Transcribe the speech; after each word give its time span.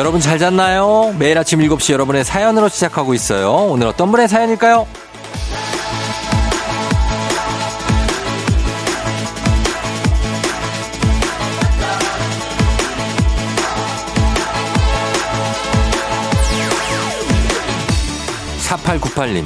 여러분 0.00 0.18
잘 0.18 0.38
잤나요? 0.38 1.14
매일 1.18 1.36
아침 1.36 1.60
7시 1.60 1.92
여러분의 1.92 2.24
사연으로 2.24 2.70
시작하고 2.70 3.12
있어요. 3.12 3.52
오늘 3.52 3.86
어떤 3.86 4.10
분의 4.10 4.28
사연일까요? 4.28 4.86
4898님. 18.68 19.44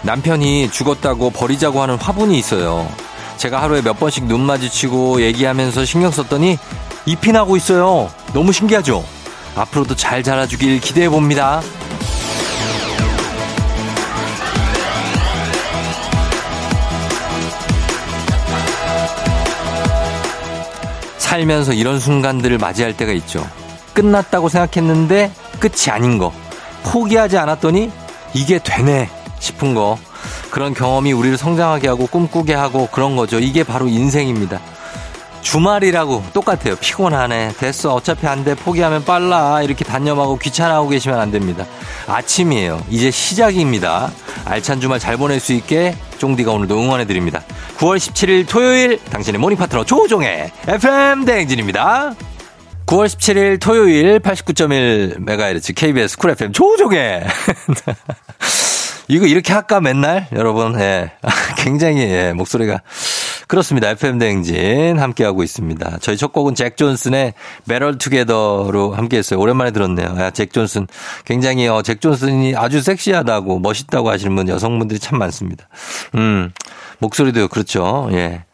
남편이 0.00 0.70
죽었다고 0.70 1.28
버리자고 1.28 1.82
하는 1.82 1.96
화분이 1.96 2.38
있어요. 2.38 2.90
제가 3.36 3.60
하루에 3.60 3.82
몇 3.82 4.00
번씩 4.00 4.24
눈 4.24 4.40
마주치고 4.46 5.20
얘기하면서 5.20 5.84
신경 5.84 6.10
썼더니 6.10 6.56
잎이 7.04 7.32
나고 7.32 7.58
있어요. 7.58 8.10
너무 8.32 8.50
신기하죠? 8.50 9.19
앞으로도 9.54 9.96
잘 9.96 10.22
자라주길 10.22 10.80
기대해 10.80 11.08
봅니다. 11.08 11.60
살면서 21.18 21.74
이런 21.74 22.00
순간들을 22.00 22.58
맞이할 22.58 22.96
때가 22.96 23.12
있죠. 23.12 23.46
끝났다고 23.94 24.48
생각했는데 24.48 25.30
끝이 25.60 25.90
아닌 25.90 26.18
거. 26.18 26.32
포기하지 26.82 27.38
않았더니 27.38 27.92
이게 28.34 28.58
되네 28.58 29.08
싶은 29.38 29.74
거. 29.74 29.98
그런 30.50 30.74
경험이 30.74 31.12
우리를 31.12 31.36
성장하게 31.36 31.88
하고 31.88 32.06
꿈꾸게 32.06 32.54
하고 32.54 32.88
그런 32.90 33.14
거죠. 33.14 33.38
이게 33.38 33.62
바로 33.62 33.86
인생입니다. 33.86 34.60
주말이라고 35.42 36.24
똑같아요. 36.32 36.76
피곤하네. 36.76 37.54
됐어. 37.58 37.94
어차피 37.94 38.26
안 38.26 38.44
돼. 38.44 38.54
포기하면 38.54 39.04
빨라. 39.04 39.62
이렇게 39.62 39.84
단념하고 39.84 40.38
귀찮아하고 40.38 40.88
계시면 40.88 41.18
안 41.18 41.30
됩니다. 41.30 41.66
아침이에요. 42.06 42.82
이제 42.88 43.10
시작입니다. 43.10 44.10
알찬 44.44 44.80
주말 44.80 44.98
잘 44.98 45.16
보낼 45.16 45.40
수 45.40 45.52
있게 45.52 45.96
쫑디가 46.18 46.52
오늘도 46.52 46.78
응원해드립니다. 46.78 47.42
9월 47.78 47.96
17일 47.96 48.48
토요일 48.48 48.98
당신의 49.04 49.40
morning 49.40 49.56
파트너 49.56 49.84
조우종의 49.84 50.50
FM 50.66 51.24
대행진입니다. 51.24 52.14
9월 52.86 53.06
17일 53.06 53.60
토요일 53.60 54.18
89.1MHz 54.18 55.74
KBS 55.76 56.18
쿨 56.18 56.30
FM 56.30 56.52
조우종의 56.52 57.24
이거 59.06 59.26
이렇게 59.26 59.52
할까 59.52 59.80
맨날 59.80 60.26
여러분 60.32 60.78
예 60.80 61.12
굉장히 61.56 62.00
예, 62.02 62.32
목소리가 62.32 62.82
그렇습니다. 63.50 63.88
FM 63.90 64.18
대행진 64.18 65.00
함께하고 65.00 65.42
있습니다. 65.42 65.98
저희 66.00 66.16
첫 66.16 66.32
곡은 66.32 66.54
잭 66.54 66.76
존슨의 66.76 67.34
Better 67.66 67.98
Together로 67.98 68.92
함께했어요. 68.94 69.40
오랜만에 69.40 69.72
들었네요. 69.72 70.14
야, 70.20 70.30
잭 70.30 70.52
존슨 70.52 70.86
굉장히 71.24 71.66
어, 71.66 71.82
잭 71.82 72.00
존슨이 72.00 72.54
아주 72.54 72.80
섹시하다고 72.80 73.58
멋있다고 73.58 74.08
하시는 74.08 74.36
분 74.36 74.48
여성분들이 74.48 75.00
참 75.00 75.18
많습니다. 75.18 75.66
음 76.14 76.52
목소리도 77.00 77.48
그렇죠. 77.48 78.08
예. 78.12 78.44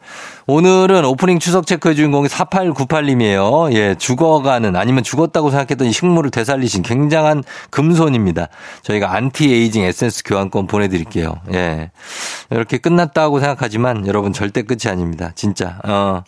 오늘은 0.47 1.03
오프닝 1.03 1.39
출석 1.39 1.67
체크의 1.67 1.97
주인공이 1.97 2.29
4898님이에요. 2.29 3.73
예, 3.73 3.95
죽어가는 3.95 4.77
아니면 4.77 5.03
죽었다고 5.03 5.49
생각했던 5.51 5.91
식물을 5.91 6.31
되살리신 6.31 6.83
굉장한 6.83 7.43
금손입니다. 7.69 8.47
저희가 8.81 9.13
안티에이징 9.13 9.83
에센스 9.83 10.23
교환권 10.23 10.67
보내드릴게요. 10.67 11.35
예. 11.53 11.91
이렇게 12.49 12.77
끝났다고 12.77 13.39
생각하지만 13.39 14.07
여러분 14.07 14.33
절대 14.33 14.61
끝이 14.61 14.89
아닙니다. 14.89 15.31
진짜. 15.35 15.79
어. 15.85 16.23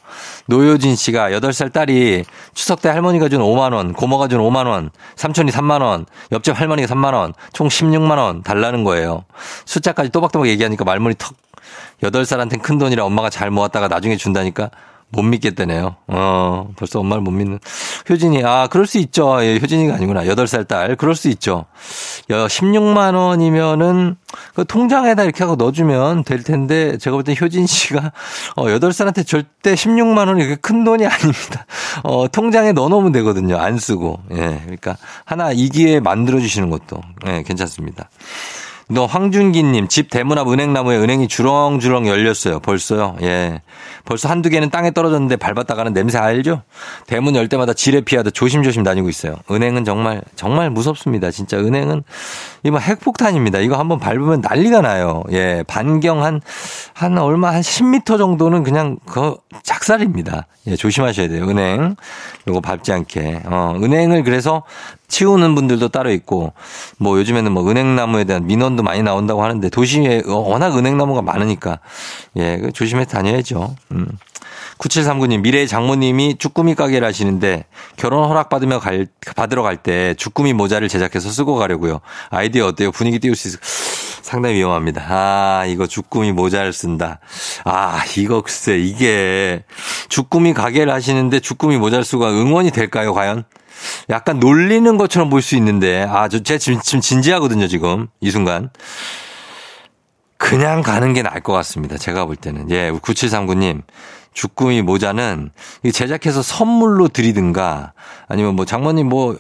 노효진 0.47 0.95
씨가 0.95 1.31
8살 1.31 1.71
딸이 1.71 2.25
추석 2.53 2.81
때 2.81 2.89
할머니가 2.89 3.29
준 3.29 3.41
5만 3.41 3.73
원, 3.73 3.93
고모가 3.93 4.27
준 4.27 4.41
5만 4.41 4.67
원, 4.67 4.89
삼촌이 5.15 5.51
3만 5.51 5.81
원, 5.81 6.05
옆집 6.31 6.59
할머니가 6.59 6.93
3만 6.93 7.13
원, 7.13 7.33
총 7.53 7.67
16만 7.67 8.17
원 8.17 8.43
달라는 8.43 8.83
거예요. 8.83 9.23
숫자까지 9.65 10.09
또박또박 10.09 10.47
얘기하니까 10.49 10.83
말문이 10.83 11.15
턱 11.17 11.35
8살한텐 12.03 12.61
큰 12.61 12.77
돈이라 12.77 13.05
엄마가 13.05 13.29
잘 13.29 13.51
모았다가 13.51 13.87
나중에 13.87 14.17
준다니까 14.17 14.69
못 15.11 15.23
믿겠다네요. 15.23 15.95
어, 16.07 16.69
벌써 16.75 16.99
엄마를 16.99 17.21
못 17.23 17.31
믿는. 17.31 17.59
효진이, 18.09 18.43
아, 18.43 18.67
그럴 18.67 18.85
수 18.85 18.97
있죠. 18.99 19.43
예, 19.43 19.57
효진이가 19.59 19.95
아니구나. 19.95 20.23
8살 20.25 20.67
딸. 20.67 20.95
그럴 20.95 21.15
수 21.15 21.29
있죠. 21.29 21.65
16만 22.29 23.15
원이면은 23.15 24.15
그 24.53 24.65
통장에다 24.65 25.23
이렇게 25.23 25.43
하고 25.43 25.55
넣어주면 25.55 26.23
될 26.23 26.43
텐데 26.43 26.97
제가 26.97 27.15
볼 27.15 27.23
땐 27.23 27.35
효진 27.39 27.65
씨가 27.65 28.11
어, 28.55 28.65
8살한테 28.65 29.25
절대 29.25 29.73
16만 29.73 30.27
원이 30.27 30.43
그렇게 30.43 30.55
큰 30.61 30.83
돈이 30.83 31.05
아닙니다. 31.05 31.65
어, 32.03 32.27
통장에 32.27 32.71
넣어놓으면 32.73 33.11
되거든요. 33.13 33.57
안 33.57 33.77
쓰고. 33.79 34.19
예. 34.33 34.59
그러니까 34.63 34.97
하나 35.25 35.51
이기에 35.51 35.99
만들어주시는 36.01 36.69
것도 36.69 37.01
예, 37.27 37.43
괜찮습니다. 37.43 38.09
너 38.91 39.05
황준기님 39.05 39.87
집 39.87 40.09
대문 40.09 40.39
앞 40.39 40.47
은행나무에 40.49 40.97
은행이 40.97 41.27
주렁주렁 41.27 42.07
열렸어요. 42.07 42.59
벌써요. 42.59 43.15
예. 43.21 43.61
벌써 44.03 44.27
한두 44.29 44.49
개는 44.49 44.71
땅에 44.71 44.89
떨어졌는데 44.89 45.35
밟았다가는 45.35 45.93
냄새 45.93 46.17
알죠? 46.17 46.63
대문 47.05 47.35
열 47.35 47.47
때마다 47.47 47.73
지뢰 47.73 48.01
피하듯 48.01 48.33
조심조심 48.33 48.81
다니고 48.81 49.07
있어요. 49.07 49.35
은행은 49.51 49.85
정말 49.85 50.23
정말 50.35 50.71
무섭습니다. 50.71 51.29
진짜 51.29 51.57
은행은 51.57 52.03
이거 52.63 52.79
핵폭탄입니다. 52.79 53.59
이거 53.59 53.77
한번 53.77 53.99
밟으면 53.99 54.41
난리가 54.41 54.81
나요. 54.81 55.23
예. 55.33 55.63
반경 55.67 56.23
한, 56.23 56.41
한 56.93 57.19
얼마 57.19 57.53
한 57.53 57.61
10m 57.61 58.17
정도는 58.17 58.63
그냥 58.63 58.97
그 59.05 59.35
작살입니다. 59.61 60.47
예, 60.67 60.75
조심하셔야 60.75 61.27
돼요. 61.27 61.47
은행. 61.47 61.95
요거 62.47 62.61
밟지 62.61 62.91
않게. 62.91 63.43
어, 63.45 63.75
은행을 63.81 64.23
그래서 64.23 64.63
치우는 65.07 65.55
분들도 65.55 65.89
따로 65.89 66.11
있고 66.11 66.53
뭐 66.97 67.17
요즘에는 67.19 67.51
뭐 67.51 67.69
은행나무에 67.69 68.23
대한 68.23 68.45
민원 68.45 68.75
도 68.79 68.83
많이 68.83 69.03
나온다고 69.03 69.43
하는데 69.43 69.69
도시에 69.69 70.23
워낙 70.25 70.77
은행나무가 70.77 71.21
많으니까 71.21 71.79
예, 72.37 72.57
그 72.57 72.71
조심해 72.71 73.05
다녀야죠. 73.05 73.75
음. 73.91 74.07
9739님, 74.77 75.41
미래의 75.41 75.67
장모님이 75.67 76.37
쭈꾸미 76.37 76.75
가게를 76.75 77.05
하시는데 77.05 77.65
결혼 77.97 78.27
허락 78.29 78.47
받으며 78.47 78.79
갈, 78.79 79.07
받으러 79.35 79.61
갈때 79.61 80.13
쭈꾸미 80.17 80.53
모자를 80.53 80.87
제작해서 80.87 81.29
쓰고 81.29 81.55
가려고요. 81.55 81.99
아이디어 82.29 82.67
어때요? 82.67 82.91
분위기 82.91 83.19
띄울 83.19 83.35
수 83.35 83.49
있을 83.49 83.59
상당히 84.21 84.55
위험합니다. 84.55 85.05
아, 85.09 85.65
이거 85.65 85.85
쭈꾸미 85.85 86.31
모자를 86.31 86.71
쓴다. 86.71 87.19
아, 87.65 88.01
이거 88.17 88.41
글쎄, 88.41 88.77
이게 88.77 89.63
쭈꾸미 90.07 90.53
가게를 90.53 90.93
하시는데 90.93 91.41
쭈꾸미 91.41 91.77
모자를 91.77 92.05
쓰고 92.05 92.25
응원이 92.25 92.71
될까요, 92.71 93.13
과연? 93.13 93.43
약간 94.09 94.39
놀리는 94.39 94.97
것처럼 94.97 95.29
볼수 95.29 95.55
있는데, 95.55 96.05
아, 96.09 96.27
저, 96.27 96.41
제 96.43 96.57
지금, 96.57 96.79
지금 96.81 97.01
진지하거든요, 97.01 97.67
지금. 97.67 98.07
이 98.21 98.31
순간. 98.31 98.69
그냥 100.37 100.81
가는 100.81 101.13
게 101.13 101.21
나을 101.21 101.41
것 101.41 101.53
같습니다. 101.53 101.97
제가 101.97 102.25
볼 102.25 102.35
때는. 102.35 102.71
예, 102.71 102.91
9739님. 102.91 103.83
주꾸미 104.33 104.81
모자는 104.83 105.51
제작해서 105.91 106.41
선물로 106.41 107.09
드리든가 107.09 107.93
아니면 108.27 108.55
뭐 108.55 108.63
장모님 108.63 109.09
뭐 109.09 109.37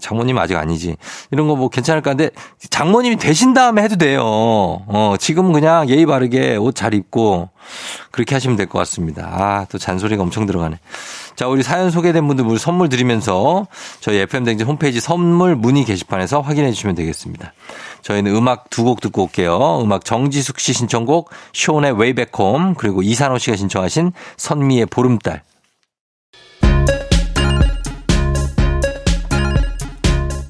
장모님 0.00 0.38
아직 0.38 0.56
아니지. 0.56 0.96
이런 1.30 1.46
거 1.48 1.54
뭐 1.56 1.68
괜찮을까? 1.68 2.10
근데 2.14 2.30
장모님이 2.70 3.16
되신 3.16 3.54
다음에 3.54 3.82
해도 3.82 3.96
돼요. 3.96 4.22
어, 4.24 5.14
지금 5.18 5.52
그냥 5.52 5.88
예의 5.88 6.06
바르게 6.06 6.56
옷 6.56 6.74
잘 6.74 6.94
입고 6.94 7.50
그렇게 8.10 8.34
하시면 8.34 8.56
될 8.56 8.66
것 8.66 8.78
같습니다. 8.80 9.28
아, 9.32 9.66
또 9.70 9.76
잔소리가 9.78 10.22
엄청 10.22 10.46
들어가네. 10.46 10.78
자, 11.36 11.46
우리 11.46 11.62
사연 11.62 11.90
소개된 11.90 12.26
분들 12.26 12.44
물 12.44 12.58
선물 12.58 12.88
드리면서 12.88 13.66
저희 14.00 14.18
FM댕진 14.18 14.66
홈페이지 14.66 15.00
선물 15.00 15.56
문의 15.56 15.84
게시판에서 15.84 16.40
확인해 16.40 16.70
주시면 16.72 16.94
되겠습니다. 16.94 17.52
저희는 18.02 18.34
음악 18.34 18.70
두 18.70 18.84
곡 18.84 19.00
듣고 19.00 19.24
올게요. 19.24 19.80
음악 19.82 20.04
정지숙 20.04 20.58
씨 20.58 20.72
신청곡 20.72 21.30
쇼의 21.52 21.92
웨이백홈 21.98 22.74
그리고 22.76 23.02
이산호 23.02 23.38
씨가 23.38 23.56
신청하신 23.56 24.12
선미의 24.36 24.86
보름달 24.86 25.42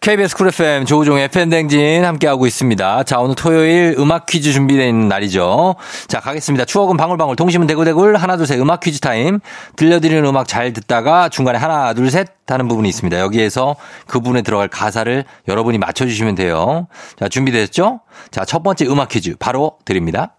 KBS 0.00 0.34
쿨 0.34 0.48
FM 0.48 0.86
조우종의 0.86 1.28
FM댕진 1.28 2.06
함께하고 2.06 2.46
있습니다. 2.46 3.02
자, 3.02 3.20
오늘 3.20 3.34
토요일 3.34 3.94
음악 3.98 4.24
퀴즈 4.24 4.48
있는 4.48 5.08
날이죠. 5.08 5.74
자, 6.08 6.20
가겠습니다. 6.20 6.64
추억은 6.64 6.96
방울방울, 6.96 7.36
동심은 7.36 7.66
대굴대굴, 7.66 8.16
하나, 8.16 8.38
둘, 8.38 8.46
셋 8.46 8.58
음악 8.60 8.80
퀴즈 8.80 9.00
타임. 9.00 9.40
들려드리는 9.76 10.24
음악 10.24 10.48
잘 10.48 10.72
듣다가 10.72 11.28
중간에 11.28 11.58
하나, 11.58 11.92
둘, 11.92 12.10
셋 12.10 12.28
하는 12.46 12.66
부분이 12.66 12.88
있습니다. 12.88 13.20
여기에서 13.20 13.76
그 14.06 14.20
부분에 14.20 14.40
들어갈 14.40 14.68
가사를 14.68 15.22
여러분이 15.48 15.76
맞춰주시면 15.76 16.34
돼요. 16.34 16.86
자, 17.18 17.28
준비됐죠? 17.28 18.00
자, 18.30 18.46
첫 18.46 18.62
번째 18.62 18.86
음악 18.86 19.10
퀴즈 19.10 19.36
바로 19.38 19.76
드립니다. 19.84 20.32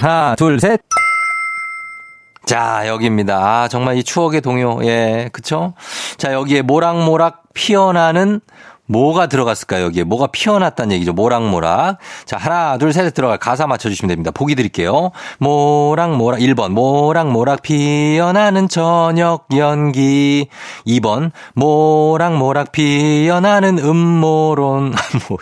하나, 0.00 0.34
둘, 0.36 0.60
셋. 0.60 0.80
자, 2.46 2.86
여기입니다. 2.86 3.36
아, 3.36 3.68
정말 3.68 3.96
이 3.96 4.04
추억의 4.04 4.40
동요. 4.40 4.78
예, 4.84 5.28
그쵸? 5.32 5.74
자, 6.16 6.32
여기에 6.32 6.62
모락모락 6.62 7.52
피어나는 7.52 8.40
뭐가 8.86 9.26
들어갔을까요? 9.26 9.84
여기에 9.86 10.04
뭐가 10.04 10.28
피어났다는 10.28 10.92
얘기죠. 10.92 11.12
모락모락. 11.12 11.98
자, 12.24 12.36
하나, 12.38 12.78
둘, 12.78 12.92
셋 12.92 13.12
들어갈 13.12 13.38
가사 13.38 13.66
맞춰주시면 13.66 14.08
됩니다. 14.08 14.30
보기 14.30 14.54
드릴게요. 14.54 15.10
모락모락. 15.38 16.40
1번. 16.40 16.70
모락모락 16.70 17.62
피어나는 17.62 18.68
저녁 18.68 19.46
연기. 19.56 20.48
2번. 20.86 21.32
모락모락 21.54 22.72
피어나는 22.72 23.78
음모론. 23.78 24.94
뭐, 25.28 25.38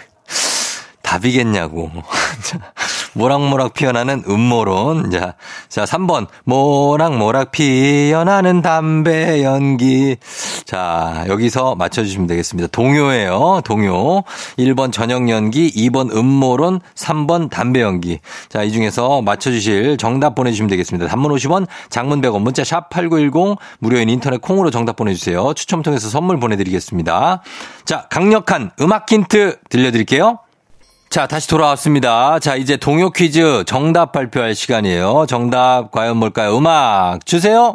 답이겠냐고. 1.02 1.90
자, 3.16 3.18
모락모락 3.18 3.72
피어나는 3.72 4.24
음모론. 4.28 5.10
자, 5.10 5.34
자, 5.68 5.84
3번. 5.84 6.26
모락모락 6.44 7.50
피어나는 7.50 8.60
담배 8.60 9.42
연기. 9.42 10.16
자, 10.66 11.24
여기서 11.26 11.74
맞춰주시면 11.76 12.26
되겠습니다. 12.26 12.68
동요예요. 12.68 13.62
동요. 13.64 14.22
1번 14.58 14.92
저녁 14.92 15.28
연기, 15.30 15.70
2번 15.70 16.14
음모론, 16.14 16.80
3번 16.94 17.48
담배 17.48 17.80
연기. 17.80 18.20
자, 18.50 18.62
이 18.62 18.70
중에서 18.70 19.22
맞춰주실 19.22 19.96
정답 19.96 20.34
보내주시면 20.34 20.68
되겠습니다. 20.68 21.08
단문 21.08 21.32
50원, 21.32 21.66
장문 21.88 22.20
100원, 22.20 22.42
문자 22.42 22.64
샵 22.64 22.90
8910, 22.90 23.56
무료인 23.78 24.10
인터넷 24.10 24.40
콩으로 24.40 24.70
정답 24.70 24.96
보내주세요. 24.96 25.54
추첨 25.54 25.82
통해서 25.82 26.10
선물 26.10 26.38
보내드리겠습니다. 26.38 27.42
자, 27.86 28.06
강력한 28.10 28.72
음악 28.80 29.10
힌트 29.10 29.60
들려드릴게요. 29.70 30.40
자, 31.16 31.26
다시 31.26 31.48
돌아왔습니다. 31.48 32.38
자, 32.40 32.56
이제 32.56 32.76
동요 32.76 33.08
퀴즈 33.08 33.64
정답 33.66 34.12
발표할 34.12 34.54
시간이에요. 34.54 35.24
정답 35.26 35.90
과연 35.90 36.18
뭘까요? 36.18 36.58
음악 36.58 37.24
주세요. 37.24 37.74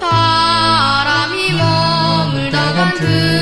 바람이 0.00 1.52
머물다간 1.52 2.94
들 2.94 3.39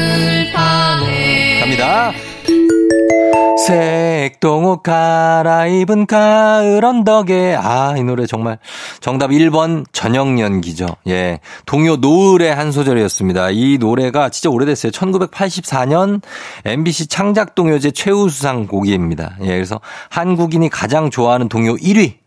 색동옷 3.66 4.82
갈아입은 4.82 6.06
가을 6.06 6.84
언덕에 6.84 7.56
아 7.56 7.94
이 7.98 8.02
노래 8.04 8.26
정말 8.26 8.58
정답 9.00 9.30
1번 9.30 9.84
저녁 9.92 10.38
연기죠. 10.38 10.86
예. 11.08 11.40
동요 11.66 11.96
노을의 11.96 12.54
한 12.54 12.70
소절이었습니다. 12.70 13.50
이 13.50 13.78
노래가 13.78 14.28
진짜 14.28 14.50
오래됐어요. 14.50 14.92
1984년 14.92 16.20
MBC 16.64 17.08
창작 17.08 17.54
동요제 17.54 17.90
최우수상 17.92 18.66
곡입니다. 18.66 19.36
예. 19.42 19.48
그래서 19.48 19.80
한국인이 20.10 20.68
가장 20.68 21.10
좋아하는 21.10 21.48
동요 21.48 21.74
1위 21.76 22.18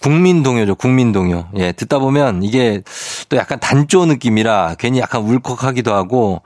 국민 0.00 0.42
동요죠, 0.42 0.76
국민 0.76 1.12
동요. 1.12 1.48
예, 1.56 1.72
듣다 1.72 1.98
보면 1.98 2.42
이게 2.42 2.80
또 3.28 3.36
약간 3.36 3.60
단조 3.60 4.06
느낌이라 4.06 4.76
괜히 4.78 4.98
약간 4.98 5.20
울컥하기도 5.22 5.92
하고 5.92 6.40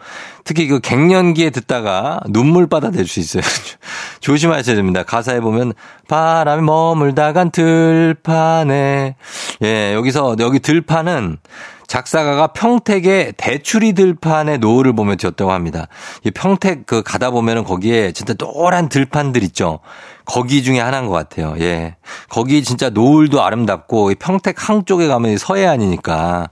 특히 0.44 0.68
그 0.68 0.78
갱년기에 0.80 1.50
듣다가 1.50 2.20
눈물 2.28 2.66
바다 2.66 2.90
될 2.90 3.06
수 3.06 3.20
있어요. 3.20 3.42
조심하셔야 4.20 4.76
됩니다. 4.76 5.02
가사에 5.02 5.40
보면 5.40 5.72
바람이 6.08 6.62
머물다간 6.62 7.50
들판에 7.50 9.16
예, 9.62 9.94
여기서 9.94 10.36
여기 10.40 10.60
들판은 10.60 11.38
작사가가 11.86 12.48
평택의 12.48 13.34
대추리 13.36 13.92
들판의 13.92 14.58
노을을 14.58 14.94
보며 14.94 15.16
지었다고 15.16 15.52
합니다. 15.52 15.88
이 16.24 16.30
평택 16.30 16.86
그 16.86 17.02
가다 17.02 17.30
보면은 17.30 17.64
거기에 17.64 18.12
진짜 18.12 18.34
노란 18.34 18.88
들판들 18.88 19.42
있죠. 19.44 19.80
거기 20.24 20.62
중에 20.62 20.80
하나인 20.80 21.06
것 21.06 21.12
같아요. 21.12 21.54
예. 21.60 21.96
거기 22.28 22.62
진짜 22.62 22.88
노을도 22.88 23.42
아름답고 23.42 24.12
평택 24.18 24.68
항 24.68 24.84
쪽에 24.84 25.06
가면 25.06 25.36
서해안이니까 25.36 26.48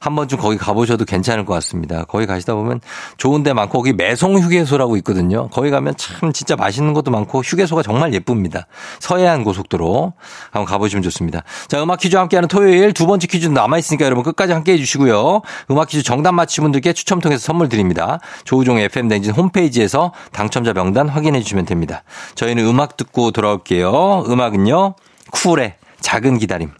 한 0.00 0.16
번쯤 0.16 0.38
거기 0.38 0.56
가보셔도 0.56 1.04
괜찮을 1.04 1.44
것 1.44 1.52
같습니다. 1.54 2.04
거기 2.04 2.24
가시다 2.24 2.54
보면 2.54 2.80
좋은 3.18 3.42
데 3.42 3.52
많고 3.52 3.78
거기 3.78 3.92
매송 3.92 4.38
휴게소라고 4.38 4.96
있거든요. 4.98 5.48
거기 5.48 5.70
가면 5.70 5.94
참 5.98 6.32
진짜 6.32 6.56
맛있는 6.56 6.94
것도 6.94 7.10
많고 7.10 7.40
휴게소가 7.42 7.82
정말 7.82 8.14
예쁩니다. 8.14 8.66
서해안 9.00 9.44
고속도로 9.44 10.14
한번 10.50 10.64
가보시면 10.64 11.02
좋습니다. 11.02 11.42
자, 11.68 11.82
음악 11.82 12.00
퀴즈와 12.00 12.22
함께하는 12.22 12.48
토요일 12.48 12.94
두 12.94 13.06
번째 13.06 13.26
퀴즈도 13.26 13.52
남아있으니까 13.52 14.06
여러분 14.06 14.24
끝까지 14.24 14.54
함께 14.54 14.72
해주시고요. 14.72 15.42
음악 15.70 15.88
퀴즈 15.88 16.02
정답 16.02 16.32
맞히신 16.32 16.62
분들께 16.62 16.94
추첨 16.94 17.20
통해서 17.20 17.42
선물 17.42 17.68
드립니다. 17.68 18.18
조우종의 18.44 18.84
FM댕진 18.84 19.32
홈페이지에서 19.32 20.12
당첨자 20.32 20.72
명단 20.72 21.08
확인해 21.08 21.42
주시면 21.42 21.66
됩니다. 21.66 22.02
저희는 22.34 22.64
음악 22.64 22.96
듣고 22.96 23.09
돌아올게요. 23.12 24.24
음악은요. 24.28 24.94
쿨의 25.32 25.74
작은 26.00 26.38
기다림. 26.38 26.70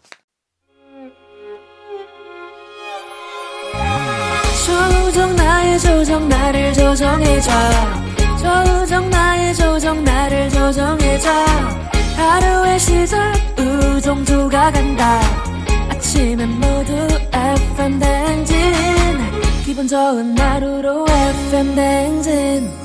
조정 4.67 5.37
나의 5.37 5.79
조정 5.81 6.29
나를 6.29 6.73
조정해줘 6.73 7.51
조정 8.39 9.11
나의 9.11 9.55
조정 9.55 10.05
나를 10.05 10.49
조정해줘 10.51 11.31
하루의 12.17 12.79
시절 12.79 13.33
우정조가 13.59 14.73
간다 14.73 15.21
아침엔 15.91 16.49
모두 16.61 16.93
FM 17.33 17.99
댕진 17.99 18.57
기분 19.65 19.87
좋은 19.89 20.39
하루로 20.39 21.07
FM 21.09 21.75
댕진 21.75 22.80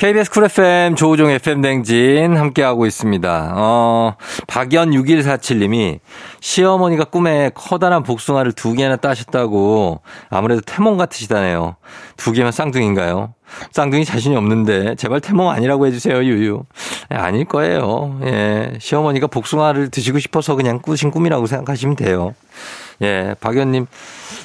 KBS 0.00 0.30
쿨 0.30 0.44
FM 0.44 0.94
조우종 0.96 1.28
FM 1.28 1.60
댕진 1.60 2.34
함께하고 2.34 2.86
있습니다. 2.86 3.52
어, 3.54 4.14
박연 4.46 4.92
6147님이 4.92 5.98
시어머니가 6.40 7.04
꿈에 7.04 7.50
커다란 7.54 8.02
복숭아를 8.02 8.52
두 8.52 8.72
개나 8.72 8.96
따셨다고 8.96 10.00
아무래도 10.30 10.62
태몽 10.62 10.96
같으시다네요. 10.96 11.76
두 12.16 12.32
개면 12.32 12.50
쌍둥이인가요? 12.50 13.34
쌍둥이 13.72 14.06
자신이 14.06 14.34
없는데 14.36 14.94
제발 14.94 15.20
태몽 15.20 15.50
아니라고 15.50 15.86
해주세요 15.86 16.24
유유. 16.24 16.62
예, 17.12 17.16
아닐 17.16 17.44
거예요. 17.44 18.18
예, 18.24 18.72
시어머니가 18.80 19.26
복숭아를 19.26 19.90
드시고 19.90 20.18
싶어서 20.18 20.54
그냥 20.54 20.78
꾸신 20.80 21.10
꿈이라고 21.10 21.44
생각하시면 21.44 21.96
돼요. 21.96 22.34
예, 23.02 23.34
박연님, 23.40 23.86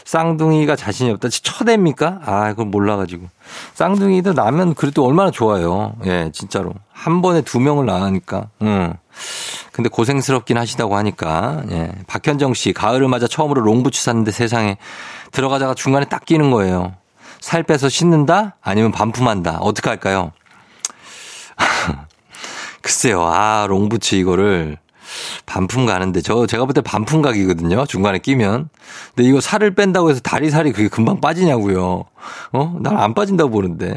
쌍둥이가 0.05 0.75
자신이 0.75 1.11
없다. 1.11 1.29
첫애입니까? 1.29 2.21
아, 2.25 2.49
그걸 2.49 2.67
몰라가지고. 2.67 3.27
쌍둥이도 3.73 4.33
나면 4.33 4.75
그래도 4.75 5.05
얼마나 5.05 5.31
좋아요. 5.31 5.95
예, 6.05 6.31
진짜로. 6.33 6.73
한 6.91 7.21
번에 7.21 7.41
두 7.41 7.59
명을 7.59 7.85
낳으니까. 7.85 8.47
응. 8.61 8.93
근데 9.73 9.89
고생스럽긴 9.89 10.57
하시다고 10.57 10.95
하니까. 10.95 11.63
예. 11.71 11.91
박현정 12.07 12.53
씨, 12.53 12.71
가을을 12.71 13.09
맞아 13.09 13.27
처음으로 13.27 13.61
롱부츠 13.61 14.01
샀는데 14.01 14.31
세상에 14.31 14.77
들어가다가 15.31 15.73
중간에 15.73 16.05
딱 16.05 16.25
끼는 16.25 16.51
거예요. 16.51 16.93
살 17.41 17.63
빼서 17.63 17.89
씻는다? 17.89 18.55
아니면 18.61 18.91
반품한다? 18.91 19.57
어떻게 19.59 19.89
할까요? 19.89 20.31
글쎄요. 22.81 23.23
아, 23.25 23.65
롱부츠 23.67 24.15
이거를 24.15 24.77
반품 25.45 25.85
가는데 25.85 26.21
저 26.21 26.45
제가 26.47 26.65
볼 26.65 26.73
때 26.73 26.81
반품 26.81 27.21
각이거든요. 27.21 27.85
중간에 27.85 28.19
끼면. 28.19 28.69
근데 29.15 29.29
이거 29.29 29.39
살을 29.41 29.75
뺀다고 29.75 30.09
해서 30.09 30.19
다리 30.21 30.49
살이 30.49 30.71
그게 30.71 30.87
금방 30.87 31.21
빠지냐고요. 31.21 32.05
어? 32.53 32.77
난 32.81 32.97
안 32.97 33.13
빠진다고 33.13 33.49
보는데. 33.51 33.93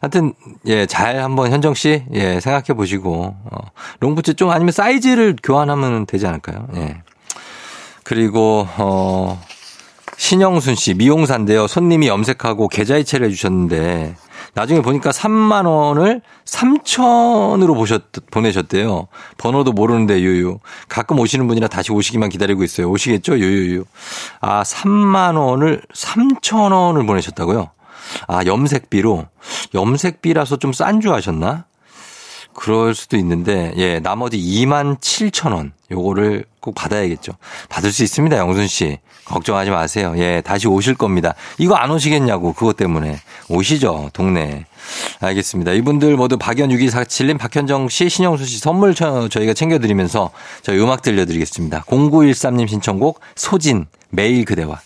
하여튼 0.00 0.34
예, 0.66 0.86
잘 0.86 1.22
한번 1.22 1.50
현정 1.52 1.74
씨 1.74 2.04
예, 2.12 2.38
생각해 2.40 2.74
보시고 2.76 3.34
어, 3.50 3.58
롱부츠 4.00 4.34
좀 4.34 4.50
아니면 4.50 4.72
사이즈를 4.72 5.36
교환하면 5.42 6.06
되지 6.06 6.26
않을까요? 6.26 6.66
예. 6.76 7.02
그리고 8.04 8.66
어 8.78 9.40
신영순 10.16 10.74
씨 10.74 10.94
미용사인데요. 10.94 11.66
손님이 11.66 12.08
염색하고 12.08 12.68
계좌이체를 12.68 13.26
해 13.28 13.30
주셨는데 13.30 14.16
나중에 14.54 14.82
보니까 14.82 15.10
3만 15.10 15.66
원을 15.66 16.20
3천으로 16.44 17.74
보셨, 17.74 18.02
보내셨대요. 18.30 19.08
번호도 19.38 19.72
모르는데 19.72 20.20
유유. 20.20 20.58
가끔 20.88 21.18
오시는 21.18 21.46
분이라 21.48 21.68
다시 21.68 21.90
오시기만 21.92 22.28
기다리고 22.28 22.62
있어요. 22.62 22.90
오시겠죠? 22.90 23.38
유유유. 23.38 23.84
아, 24.40 24.62
3만 24.62 25.36
원을 25.38 25.82
3천 25.94 26.72
원을 26.72 27.06
보내셨다고요? 27.06 27.70
아, 28.28 28.44
염색비로. 28.44 29.26
염색비라서 29.74 30.56
좀 30.58 30.72
싼 30.72 31.00
줄 31.00 31.12
아셨나? 31.14 31.64
그럴 32.54 32.94
수도 32.94 33.16
있는데, 33.16 33.72
예, 33.76 34.00
나머지 34.00 34.38
2만 34.38 34.98
7천 35.00 35.52
원. 35.52 35.72
요거를 35.90 36.44
꼭 36.60 36.74
받아야겠죠. 36.74 37.32
받을 37.68 37.92
수 37.92 38.02
있습니다, 38.02 38.36
영순 38.36 38.66
씨. 38.66 38.98
걱정하지 39.24 39.70
마세요. 39.70 40.14
예, 40.16 40.42
다시 40.44 40.68
오실 40.68 40.94
겁니다. 40.94 41.34
이거 41.58 41.74
안 41.74 41.90
오시겠냐고, 41.90 42.52
그것 42.52 42.76
때문에. 42.76 43.18
오시죠, 43.48 44.10
동네. 44.12 44.66
알겠습니다. 45.20 45.72
이분들 45.72 46.16
모두 46.16 46.36
박연 46.38 46.70
6247님, 46.70 47.38
박현정 47.38 47.88
씨, 47.88 48.08
신영수 48.08 48.44
씨 48.44 48.58
선물 48.58 48.94
저희가 48.94 49.54
챙겨드리면서 49.54 50.30
저희 50.62 50.78
음악 50.80 51.02
들려드리겠습니다. 51.02 51.84
0913님 51.84 52.68
신청곡, 52.68 53.20
소진, 53.36 53.86
매일 54.10 54.44
그대와. 54.44 54.80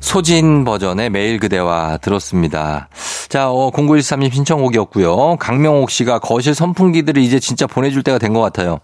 소진 0.00 0.64
버전의 0.64 1.10
매일 1.10 1.38
그대와 1.40 1.98
들었습니다. 1.98 2.88
자, 3.28 3.50
어, 3.50 3.70
0913님 3.72 4.32
신청곡이었고요. 4.32 5.36
강명옥 5.36 5.90
씨가 5.90 6.18
거실 6.20 6.54
선풍기들을 6.54 7.20
이제 7.22 7.40
진짜 7.40 7.66
보내줄 7.66 8.02
때가 8.02 8.18
된 8.18 8.32
것 8.32 8.40
같아요. 8.40 8.80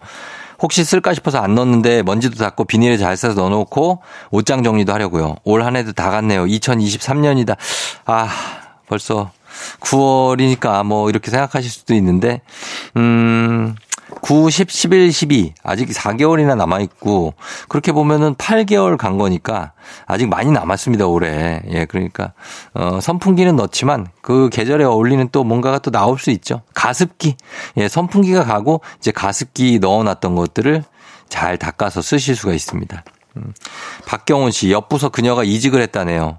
혹시 0.61 0.85
쓸까 0.85 1.13
싶어서 1.15 1.39
안 1.39 1.55
넣었는데 1.57 2.03
먼지도 2.05 2.37
닦고 2.37 2.65
비닐에 2.65 2.97
잘 2.97 3.17
싸서 3.17 3.35
넣어놓고 3.35 4.01
옷장 4.31 4.63
정리도 4.63 4.93
하려고요. 4.93 5.35
올 5.45 5.63
한 5.65 5.77
해도 5.77 5.93
다 5.93 6.11
갔네요. 6.11 6.45
2023년이다. 6.45 7.57
아, 8.07 8.29
벌써 8.89 9.31
9월이니까 9.81 10.85
뭐 10.85 11.09
이렇게 11.11 11.31
생각하실 11.31 11.71
수도 11.71 11.95
있는데, 11.95 12.41
음, 12.97 13.75
9, 14.21 14.51
10, 14.51 14.71
11, 14.71 15.11
12 15.13 15.55
아직 15.63 15.89
4개월이나 15.89 16.57
남아 16.57 16.81
있고 16.81 17.35
그렇게 17.69 17.93
보면은 17.93 18.35
8개월 18.35 18.97
간 18.97 19.17
거니까 19.17 19.73
아직 20.07 20.29
많이 20.29 20.51
남았습니다 20.51 21.07
올해. 21.07 21.63
예, 21.71 21.87
그러니까 21.87 22.33
어 22.75 23.01
선풍기는 23.01 23.57
넣지만 23.57 24.07
그 24.21 24.49
계절에 24.51 24.85
어울리는 24.85 25.29
또 25.33 25.45
뭔가가 25.45 25.79
또 25.79 25.91
나올 25.91 26.19
수 26.19 26.31
있죠. 26.31 26.63
가습기. 26.75 27.37
예, 27.79 27.89
선풍기가 27.89 28.45
가고 28.45 28.83
이제 28.99 29.11
가습기 29.11 29.79
넣어놨던 29.81 30.35
것들을 30.35 30.85
잘 31.29 31.57
닦아서 31.57 32.03
쓰실 32.03 32.37
수가 32.37 32.53
있습니다. 32.53 33.03
음. 33.39 33.55
박경훈 34.07 34.51
씨, 34.51 34.71
옆부서 34.71 35.09
그녀가 35.09 35.43
이직을 35.45 35.81
했다네요. 35.81 36.39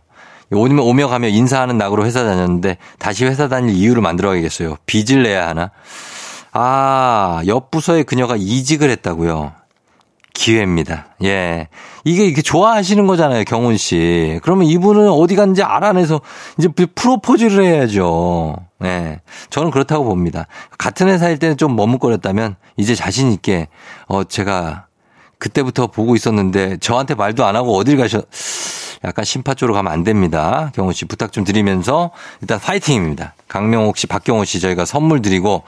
오면 0.54 0.80
오며 0.80 1.08
가며 1.08 1.28
인사하는 1.28 1.78
낙으로 1.78 2.06
회사 2.06 2.24
다녔는데 2.24 2.78
다시 3.00 3.26
회사 3.26 3.48
다닐 3.48 3.76
이유를 3.76 4.02
만들어야겠어요. 4.02 4.78
빚을 4.86 5.24
내야 5.24 5.48
하나? 5.48 5.72
아, 6.52 7.42
옆 7.48 7.72
부서에 7.72 8.04
그녀가 8.04 8.36
이직을 8.38 8.90
했다고요. 8.90 9.54
기회입니다. 10.34 11.16
예. 11.24 11.68
이게 12.04 12.26
이렇게 12.26 12.42
좋아하시는 12.42 13.06
거잖아요, 13.08 13.44
경훈 13.46 13.78
씨. 13.78 14.40
그러면 14.44 14.66
이분은 14.66 15.10
어디 15.10 15.36
갔는지 15.36 15.64
알아내서 15.64 16.22
이제 16.58 16.68
프로포즈를 16.68 17.64
해야죠. 17.64 18.56
예. 18.84 19.22
저는 19.52 19.72
그렇다고 19.72 20.04
봅니다. 20.04 20.48
같은 20.78 21.08
회사일 21.08 21.38
때는 21.38 21.58
좀 21.58 21.76
머뭇거렸다면 21.76 22.56
이제 22.78 22.96
자신 22.96 23.32
있게 23.32 23.68
어 24.08 24.24
제가 24.24 24.88
그때부터 25.38 25.88
보고 25.88 26.16
있었는데 26.16 26.78
저한테 26.78 27.16
말도 27.16 27.46
안 27.46 27.56
하고 27.56 27.76
어딜 27.78 27.98
가셔 27.98 28.22
약간 29.04 29.26
심파 29.26 29.54
쪽으로 29.54 29.74
가면 29.74 29.92
안 29.92 30.04
됩니다. 30.04 30.72
경호 30.76 30.92
씨 30.94 31.06
부탁 31.06 31.32
좀 31.32 31.44
드리면서 31.44 32.12
일단 32.42 32.60
파이팅입니다. 32.60 33.34
강명옥 33.48 33.98
씨, 33.98 34.08
박경호 34.08 34.46
씨 34.46 34.60
저희가 34.60 34.84
선물 34.86 35.22
드리고 35.22 35.62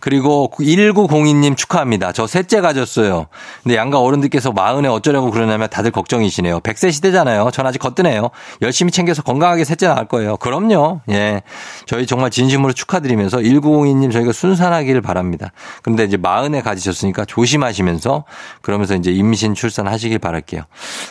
그리고 0.00 0.50
1902님 0.58 1.56
축하합니다. 1.56 2.12
저 2.12 2.26
셋째 2.26 2.60
가졌어요. 2.60 3.28
근데 3.62 3.76
양가 3.76 3.98
어른들께서 4.00 4.52
마흔에 4.52 4.88
어쩌려고 4.88 5.30
그러냐면 5.30 5.70
다들 5.70 5.90
걱정이시네요. 5.90 6.60
100세 6.60 6.92
시대잖아요. 6.92 7.50
전 7.52 7.66
아직 7.66 7.78
거뜬해요. 7.78 8.30
열심히 8.60 8.92
챙겨서 8.92 9.22
건강하게 9.22 9.64
셋째 9.64 9.86
나갈 9.86 10.06
거예요. 10.06 10.36
그럼요. 10.36 11.00
예. 11.10 11.40
저희 11.86 12.06
정말 12.06 12.30
진심으로 12.30 12.74
축하드리면서 12.74 13.38
1902님 13.38 14.12
저희가 14.12 14.32
순산하기를 14.32 15.00
바랍니다. 15.00 15.52
근데 15.82 16.04
이제 16.04 16.18
마흔에 16.18 16.60
가지셨으니까 16.60 17.24
조심하시면서 17.24 18.24
그러면서 18.60 18.96
이제 18.96 19.10
임신 19.12 19.54
출산하시길 19.54 20.18
바랄게요. 20.18 20.62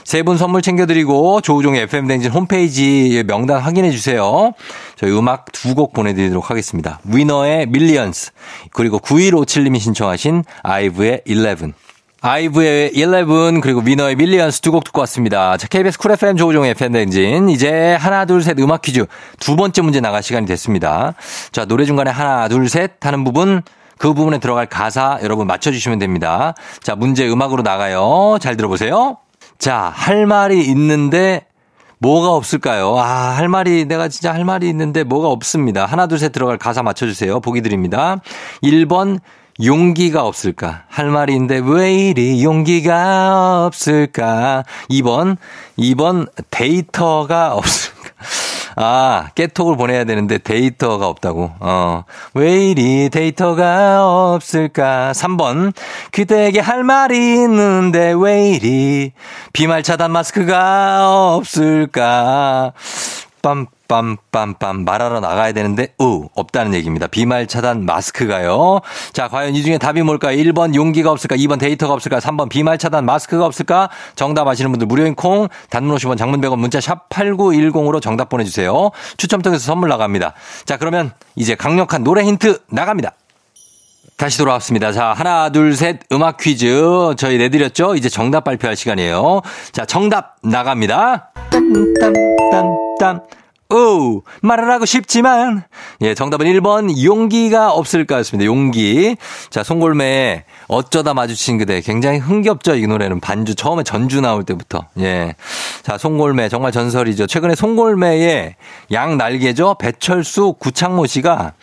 세 0.03 0.19
분 0.21 0.37
선물 0.37 0.61
챙겨드리고 0.61 1.41
조우종 1.41 1.68
의 1.75 1.81
FM댕진 1.83 2.31
홈페이지 2.31 3.23
명단 3.27 3.59
확인해 3.59 3.91
주세요. 3.91 4.51
저희 4.95 5.11
음악 5.17 5.51
두 5.51 5.73
곡 5.75 5.93
보내드리도록 5.93 6.49
하겠습니다. 6.49 6.99
위너의 7.03 7.67
Millions 7.67 8.31
그리고 8.73 8.99
9157님이 8.99 9.79
신청하신 9.79 10.43
아이브의 10.63 11.21
11. 11.27 11.73
아이브의 12.21 12.91
11 12.95 13.61
그리고 13.61 13.79
위너의 13.81 14.15
Millions 14.15 14.61
두 14.61 14.71
곡 14.71 14.83
듣고 14.83 14.99
왔습니다. 15.01 15.55
자, 15.57 15.67
KBS 15.67 15.97
쿨 15.99 16.11
FM 16.11 16.35
조우종의 16.37 16.73
FM댕진 16.73 17.49
이제 17.49 17.93
하나 17.99 18.25
둘 18.25 18.41
셋 18.43 18.59
음악 18.59 18.81
퀴즈 18.81 19.05
두 19.39 19.55
번째 19.55 19.81
문제 19.83 20.01
나갈 20.01 20.21
시간이 20.23 20.45
됐습니다. 20.47 21.13
자 21.51 21.65
노래 21.65 21.85
중간에 21.85 22.11
하나 22.11 22.47
둘 22.49 22.67
셋 22.67 22.93
하는 23.05 23.23
부분 23.23 23.61
그 23.97 24.13
부분에 24.13 24.39
들어갈 24.39 24.65
가사 24.65 25.19
여러분 25.23 25.47
맞춰주시면 25.47 25.99
됩니다. 25.99 26.55
자 26.81 26.95
문제 26.95 27.29
음악으로 27.29 27.61
나가요. 27.63 28.37
잘 28.41 28.57
들어보세요. 28.57 29.17
자 29.59 29.91
할 29.93 30.25
말이 30.25 30.65
있는데 30.67 31.45
뭐가 31.99 32.29
없을까요? 32.29 32.97
아, 32.97 33.35
할 33.35 33.49
말이, 33.49 33.85
내가 33.85 34.07
진짜 34.07 34.33
할 34.33 34.45
말이 34.45 34.69
있는데 34.69 35.03
뭐가 35.03 35.27
없습니다. 35.27 35.85
하나, 35.85 36.07
둘, 36.07 36.17
셋 36.17 36.31
들어갈 36.31 36.57
가사 36.57 36.81
맞춰주세요. 36.81 37.41
보기 37.41 37.61
드립니다. 37.61 38.21
1번, 38.63 39.19
용기가 39.61 40.25
없을까? 40.25 40.83
할 40.87 41.11
있는데 41.33 41.61
왜 41.61 41.93
이리 41.93 42.43
용기가 42.43 43.65
없을까? 43.65 44.63
2번, 44.89 45.35
2번, 45.77 46.29
데이터가 46.49 47.53
없을까? 47.55 48.09
아, 48.81 49.27
깨톡을 49.35 49.75
보내야 49.75 50.05
되는데 50.05 50.37
데이터가 50.37 51.05
없다고. 51.09 51.51
어. 51.59 52.05
왜 52.33 52.69
이리 52.69 53.09
데이터가 53.09 54.33
없을까? 54.33 55.11
3번. 55.11 55.73
그대에게 56.13 56.61
할 56.61 56.85
말이 56.85 57.17
있는데 57.17 58.13
왜 58.17 58.51
이리 58.51 59.11
비말 59.51 59.83
차단 59.83 60.11
마스크가 60.13 61.35
없을까? 61.35 62.71
빰 63.41 63.67
빰빰빰 63.87 64.83
말하러 64.85 65.19
나가야 65.19 65.51
되는데 65.51 65.93
우 65.99 66.27
없다는 66.35 66.73
얘기입니다. 66.75 67.07
비말 67.07 67.47
차단 67.47 67.85
마스크가요. 67.85 68.81
자, 69.13 69.27
과연 69.27 69.55
이 69.55 69.63
중에 69.63 69.77
답이 69.77 70.03
뭘까요? 70.03 70.37
1번 70.37 70.75
용기가 70.75 71.11
없을까? 71.11 71.35
2번 71.35 71.59
데이터가 71.59 71.93
없을까? 71.93 72.19
3번 72.19 72.49
비말 72.49 72.77
차단 72.77 73.05
마스크가 73.05 73.45
없을까? 73.45 73.89
정답 74.15 74.47
아시는 74.47 74.71
분들 74.71 74.87
무료인 74.87 75.15
콩 75.15 75.47
단문 75.69 75.95
50원 75.97 76.17
장문 76.17 76.39
100원 76.41 76.59
문자 76.59 76.79
샵 76.79 77.09
8910으로 77.09 78.01
정답 78.01 78.29
보내 78.29 78.43
주세요. 78.43 78.91
추첨 79.17 79.41
통해서 79.41 79.63
선물 79.65 79.89
나갑니다. 79.89 80.33
자, 80.65 80.77
그러면 80.77 81.11
이제 81.35 81.55
강력한 81.55 82.03
노래 82.03 82.23
힌트 82.23 82.59
나갑니다. 82.69 83.13
다시 84.17 84.37
돌아왔습니다. 84.37 84.91
자, 84.91 85.13
하나, 85.13 85.49
둘, 85.49 85.73
셋, 85.75 86.01
음악 86.11 86.37
퀴즈. 86.37 87.13
저희 87.17 87.37
내드렸죠? 87.37 87.95
이제 87.95 88.09
정답 88.09 88.43
발표할 88.43 88.75
시간이에요. 88.75 89.41
자, 89.71 89.85
정답 89.85 90.35
나갑니다. 90.43 91.31
땀, 91.73 91.93
땀, 91.99 92.13
땀, 92.51 92.77
땀. 92.99 93.21
오, 93.71 94.23
말을 94.41 94.71
하고 94.71 94.85
싶지만. 94.85 95.63
예, 96.01 96.15
정답은 96.15 96.47
1번 96.47 97.03
용기가 97.03 97.71
없을까였습니다. 97.71 98.47
용기. 98.47 99.15
자, 99.51 99.63
송골매의 99.63 100.43
어쩌다 100.67 101.13
마주친 101.13 101.59
그대. 101.59 101.79
굉장히 101.81 102.17
흥겹죠, 102.17 102.73
이 102.73 102.87
노래는. 102.87 103.19
반주, 103.19 103.53
처음에 103.53 103.83
전주 103.83 104.21
나올 104.21 104.43
때부터. 104.43 104.87
예. 104.97 105.35
자, 105.83 105.99
송골매. 105.99 106.49
정말 106.49 106.71
전설이죠. 106.71 107.27
최근에 107.27 107.53
송골매의 107.53 108.55
양 108.91 109.17
날개죠. 109.17 109.75
배철수, 109.75 110.55
구창모 110.57 111.05
씨가 111.05 111.53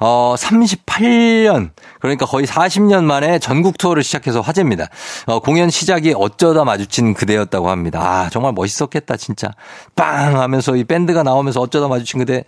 어, 0.00 0.34
38년, 0.38 1.70
그러니까 2.00 2.24
거의 2.26 2.46
40년 2.46 3.04
만에 3.04 3.38
전국 3.38 3.78
투어를 3.78 4.02
시작해서 4.04 4.40
화제입니다. 4.40 4.86
어, 5.26 5.40
공연 5.40 5.70
시작이 5.70 6.14
어쩌다 6.16 6.64
마주친 6.64 7.14
그대였다고 7.14 7.68
합니다. 7.70 8.00
아, 8.00 8.28
정말 8.30 8.52
멋있었겠다, 8.52 9.16
진짜. 9.16 9.50
빵! 9.96 10.40
하면서 10.40 10.76
이 10.76 10.84
밴드가 10.84 11.22
나오면서 11.22 11.60
어쩌다 11.60 11.88
마주친 11.88 12.18
그대. 12.20 12.44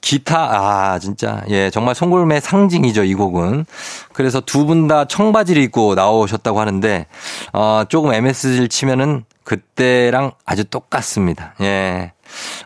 기타, 0.00 0.92
아, 0.92 0.98
진짜. 1.00 1.42
예, 1.48 1.70
정말 1.70 1.94
송골매 1.94 2.38
상징이죠, 2.40 3.02
이 3.04 3.14
곡은. 3.14 3.66
그래서 4.12 4.40
두 4.40 4.64
분 4.64 4.86
다 4.86 5.04
청바지를 5.06 5.60
입고 5.64 5.94
나오셨다고 5.96 6.60
하는데, 6.60 7.06
어, 7.52 7.82
조금 7.88 8.14
MSG를 8.14 8.68
치면은 8.68 9.24
그때랑 9.44 10.32
아주 10.46 10.64
똑같습니다. 10.64 11.54
예. 11.62 12.12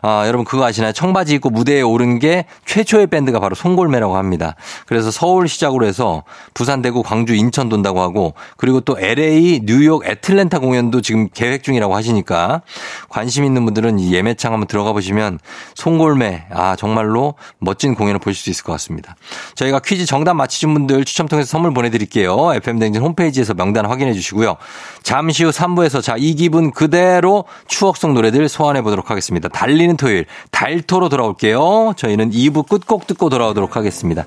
아, 0.01 0.23
여러분 0.25 0.45
그거 0.45 0.65
아시나요? 0.65 0.91
청바지 0.91 1.35
입고 1.35 1.49
무대에 1.49 1.81
오른 1.81 2.17
게 2.17 2.45
최초의 2.65 3.07
밴드가 3.07 3.39
바로 3.39 3.53
송골매라고 3.55 4.17
합니다. 4.17 4.55
그래서 4.87 5.11
서울 5.11 5.47
시작으로 5.47 5.85
해서 5.85 6.23
부산, 6.53 6.81
대구, 6.81 7.03
광주, 7.03 7.35
인천 7.35 7.69
돈다고 7.69 8.01
하고 8.01 8.33
그리고 8.57 8.79
또 8.81 8.97
LA, 8.99 9.61
뉴욕, 9.65 10.05
애틀랜타 10.05 10.59
공연도 10.59 11.01
지금 11.01 11.29
계획 11.29 11.63
중이라고 11.63 11.95
하시니까 11.95 12.61
관심 13.09 13.45
있는 13.45 13.63
분들은 13.65 13.99
이 13.99 14.13
예매창 14.13 14.53
한번 14.53 14.67
들어가 14.67 14.91
보시면 14.93 15.39
송골매 15.75 16.45
아 16.51 16.75
정말로 16.75 17.35
멋진 17.59 17.93
공연을 17.93 18.19
보실 18.19 18.41
수 18.43 18.49
있을 18.49 18.63
것 18.63 18.71
같습니다. 18.73 19.15
저희가 19.55 19.79
퀴즈 19.79 20.05
정답 20.05 20.33
맞히신 20.33 20.73
분들 20.73 21.05
추첨 21.05 21.27
통해서 21.27 21.47
선물 21.47 21.73
보내드릴게요. 21.73 22.53
FM 22.55 22.79
댕진 22.79 23.01
홈페이지에서 23.03 23.53
명단 23.53 23.85
확인해 23.85 24.13
주시고요. 24.13 24.57
잠시 25.03 25.43
후 25.43 25.51
3부에서 25.51 26.01
자 26.01 26.13
이 26.23 26.35
기분 26.35 26.71
그대로 26.71 27.43
추억 27.67 27.97
속 27.97 28.13
노래들 28.13 28.47
소환해 28.47 28.81
보도록 28.81 29.09
하겠습니다. 29.11 29.49
달리는 29.53 29.95
토요일 29.95 30.25
달토로 30.51 31.07
돌아올게요. 31.07 31.93
저희는 31.95 32.31
2부 32.31 32.67
끝곡 32.67 33.07
듣고 33.07 33.29
돌아오도록 33.29 33.77
하겠습니다. 33.77 34.25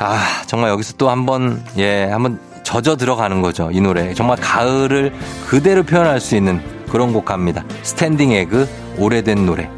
아, 0.00 0.42
정말 0.46 0.70
여기서 0.70 0.94
또 0.96 1.10
한번 1.10 1.62
예, 1.76 2.04
한번 2.04 2.40
젖어 2.64 2.96
들어가는 2.96 3.40
거죠. 3.40 3.70
이 3.72 3.80
노래. 3.80 4.12
정말 4.14 4.36
가을을 4.38 5.12
그대로 5.46 5.82
표현할 5.84 6.20
수 6.20 6.36
있는 6.36 6.60
그런 6.90 7.12
곡 7.12 7.24
갑니다. 7.24 7.64
스탠딩 7.82 8.32
에그 8.32 8.68
오래된 8.98 9.46
노래. 9.46 9.70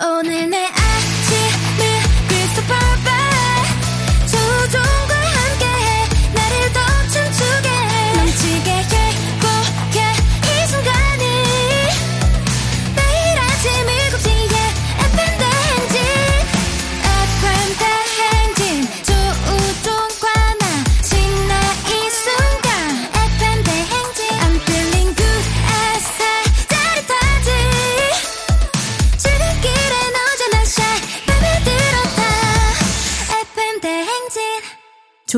오늘 0.00 0.48
내 0.50 0.66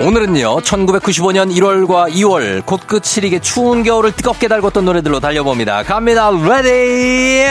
오늘은요, 0.00 0.60
1995년 0.60 1.52
1월과 1.52 2.12
2월, 2.12 2.64
코끝 2.64 3.04
시리게 3.04 3.40
추운 3.40 3.82
겨울을 3.82 4.12
뜨겁게 4.12 4.46
달궜던 4.46 4.84
노래들로 4.84 5.18
달려봅니다. 5.18 5.82
갑니다, 5.82 6.30
ready! 6.30 7.46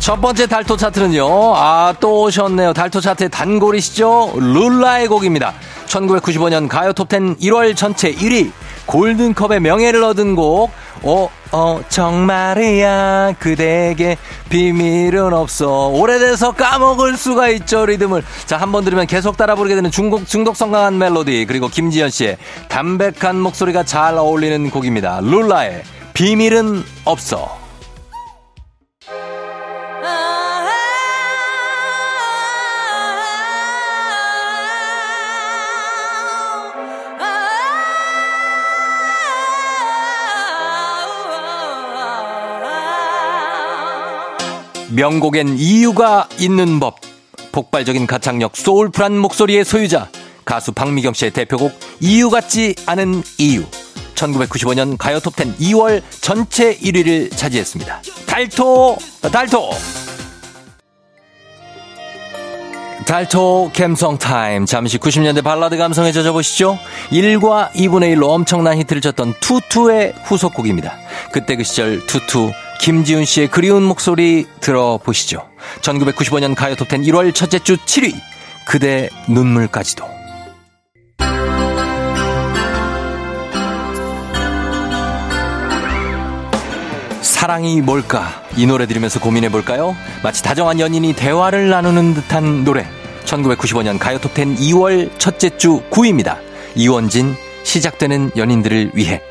첫 0.00 0.20
번째 0.20 0.48
달토 0.48 0.76
차트는요. 0.76 1.54
아, 1.54 1.94
또 2.00 2.22
오셨네요. 2.22 2.72
달토 2.72 3.00
차트의 3.00 3.30
단골이시죠? 3.30 4.32
룰라의 4.34 5.06
곡입니다. 5.06 5.54
1995년 5.86 6.68
가요 6.68 6.92
톱10 6.92 7.38
1월 7.38 7.76
전체 7.76 8.12
1위. 8.12 8.50
골든컵의 8.86 9.60
명예를 9.60 10.02
얻은 10.04 10.34
곡. 10.36 10.70
어, 11.02 11.28
어, 11.52 11.80
정말이야. 11.88 13.34
그대에게 13.38 14.16
비밀은 14.48 15.32
없어. 15.32 15.88
오래돼서 15.88 16.52
까먹을 16.52 17.16
수가 17.16 17.48
있죠, 17.50 17.86
리듬을. 17.86 18.22
자, 18.46 18.56
한 18.56 18.72
번 18.72 18.84
들으면 18.84 19.06
계속 19.06 19.36
따라 19.36 19.54
부르게 19.54 19.74
되는 19.74 19.90
중국, 19.90 20.26
중독성 20.26 20.70
강한 20.70 20.98
멜로디. 20.98 21.46
그리고 21.46 21.68
김지현 21.68 22.10
씨의 22.10 22.38
담백한 22.68 23.38
목소리가 23.40 23.84
잘 23.84 24.16
어울리는 24.16 24.70
곡입니다. 24.70 25.20
룰라의 25.22 25.82
비밀은 26.14 26.82
없어. 27.04 27.61
명곡엔 44.94 45.56
이유가 45.56 46.28
있는 46.38 46.78
법. 46.78 46.96
폭발적인 47.52 48.06
가창력, 48.06 48.56
soulful한 48.56 49.16
목소리의 49.18 49.64
소유자. 49.64 50.08
가수 50.44 50.72
박미경 50.72 51.14
씨의 51.14 51.32
대표곡 51.32 51.72
이유 52.00 52.30
같지 52.30 52.74
않은 52.86 53.22
이유. 53.38 53.64
1995년 54.14 54.96
가요 54.98 55.18
톱10 55.18 55.56
2월 55.58 56.02
전체 56.20 56.76
1위를 56.76 57.34
차지했습니다. 57.34 58.02
달토, 58.26 58.96
달토! 59.32 59.70
달토 63.06 63.70
감성 63.74 64.16
타임. 64.16 64.64
잠시 64.64 64.98
90년대 64.98 65.42
발라드 65.42 65.76
감성에 65.76 66.12
젖어보시죠. 66.12 66.78
1과 67.10 67.72
2분의 67.72 68.16
1로 68.16 68.28
엄청난 68.28 68.78
히트를 68.78 69.02
쳤던 69.02 69.34
투투의 69.40 70.14
후속곡입니다. 70.24 70.96
그때 71.32 71.56
그 71.56 71.64
시절 71.64 72.06
투투 72.06 72.52
김지훈 72.82 73.24
씨의 73.24 73.46
그리운 73.46 73.84
목소리 73.84 74.44
들어보시죠. 74.58 75.48
1995년 75.82 76.56
가요 76.56 76.74
톱10 76.74 77.06
1월 77.06 77.32
첫째 77.32 77.60
주 77.60 77.76
7위. 77.76 78.12
그대 78.66 79.08
눈물까지도. 79.28 80.04
사랑이 87.20 87.80
뭘까? 87.82 88.42
이 88.56 88.66
노래 88.66 88.86
들으면서 88.86 89.20
고민해 89.20 89.50
볼까요? 89.50 89.94
마치 90.24 90.42
다정한 90.42 90.80
연인이 90.80 91.12
대화를 91.12 91.68
나누는 91.70 92.14
듯한 92.14 92.64
노래. 92.64 92.84
1995년 93.24 94.00
가요톱10 94.00 94.58
2월 94.58 95.08
첫째 95.20 95.56
주 95.56 95.84
9위입니다. 95.88 96.38
이원진, 96.74 97.36
시작되는 97.62 98.32
연인들을 98.36 98.90
위해. 98.94 99.22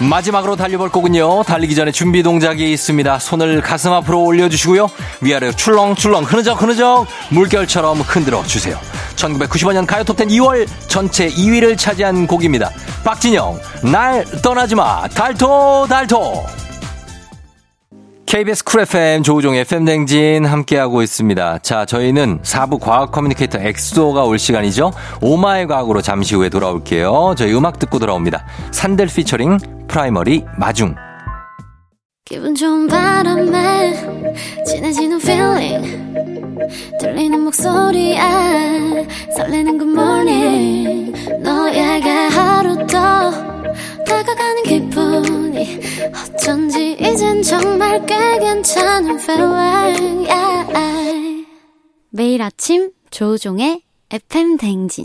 마지막으로 0.00 0.56
달려볼 0.56 0.90
곡은요. 0.90 1.42
달리기 1.44 1.74
전에 1.74 1.92
준비 1.92 2.22
동작이 2.22 2.72
있습니다. 2.72 3.18
손을 3.18 3.60
가슴 3.60 3.92
앞으로 3.92 4.22
올려주시고요. 4.22 4.88
위아래로 5.20 5.52
출렁출렁 5.52 6.24
흐느적 6.24 6.62
흐느적 6.62 7.06
물결처럼 7.30 8.00
흔들어 8.00 8.42
주세요. 8.44 8.78
1995년 9.16 9.86
가요톱10 9.86 10.28
2월 10.28 10.66
전체 10.88 11.28
2위를 11.28 11.76
차지한 11.76 12.26
곡입니다. 12.26 12.70
박진영, 13.04 13.60
날 13.92 14.24
떠나지마, 14.42 15.08
달토, 15.08 15.86
달토. 15.88 16.44
KBS 18.30 18.62
쿨 18.62 18.82
FM 18.82 19.24
조우종 19.24 19.56
FM 19.56 19.84
댕진 19.84 20.44
함께하고 20.44 21.02
있습니다. 21.02 21.58
자, 21.58 21.84
저희는 21.84 22.42
4부 22.42 22.78
과학 22.78 23.10
커뮤니케이터 23.10 23.58
엑소가 23.58 24.22
올 24.22 24.38
시간이죠. 24.38 24.92
오마이 25.20 25.66
과학으로 25.66 26.00
잠시 26.00 26.36
후에 26.36 26.48
돌아올게요. 26.48 27.34
저희 27.36 27.52
음악 27.52 27.80
듣고 27.80 27.98
돌아옵니다. 27.98 28.46
산들 28.70 29.08
피처링 29.08 29.58
프라이머리 29.88 30.44
마중. 30.56 30.94
기분 32.24 32.54
좋은 32.54 32.86
바람에 32.86 33.96
진해지는 34.64 35.20
feeling 35.20 36.14
들리는 37.00 37.40
목소리에 37.40 38.20
설레는 39.36 39.76
good 39.76 39.90
morning 39.90 41.40
너에게 41.40 42.08
하루 42.08 42.76
더 42.86 43.32
다가가는 44.06 44.62
기분이 44.62 45.80
어쩐지 46.14 46.89
이젠 47.20 47.42
정말 47.42 48.06
꽤 48.06 48.16
괜찮은 48.38 49.18
feeling 49.18 50.26
yeah. 50.26 51.46
매일 52.08 52.40
아침 52.40 52.92
조우종의 53.10 53.82
FM 54.10 54.56
댕진 54.56 55.04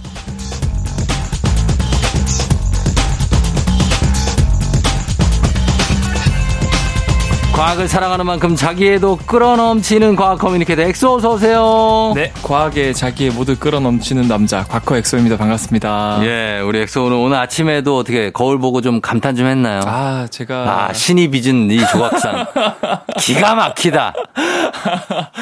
과학을 7.61 7.87
사랑하는 7.87 8.25
만큼 8.25 8.55
자기애도 8.55 9.17
끓어넘치는 9.17 10.15
과학 10.15 10.39
커뮤니케이터 10.39 10.81
엑소 10.81 11.17
어서 11.17 11.33
오세요. 11.33 12.11
네, 12.15 12.33
과학에 12.41 12.91
자기애 12.91 13.29
모두 13.29 13.55
끓어넘치는 13.55 14.27
남자 14.27 14.63
곽커 14.63 14.97
엑소입니다. 14.97 15.37
반갑습니다. 15.37 16.21
예, 16.23 16.59
우리 16.61 16.79
엑소는 16.79 17.15
오늘 17.15 17.37
아침에도 17.37 17.97
어떻게 17.99 18.31
거울 18.31 18.57
보고 18.57 18.81
좀 18.81 18.99
감탄 18.99 19.35
좀 19.35 19.45
했나요? 19.45 19.81
아, 19.85 20.25
제가 20.31 20.87
아, 20.89 20.93
신이 20.93 21.29
빚은 21.29 21.69
이 21.69 21.77
조각상. 21.85 22.47
기가 23.21 23.53
막히다. 23.53 24.15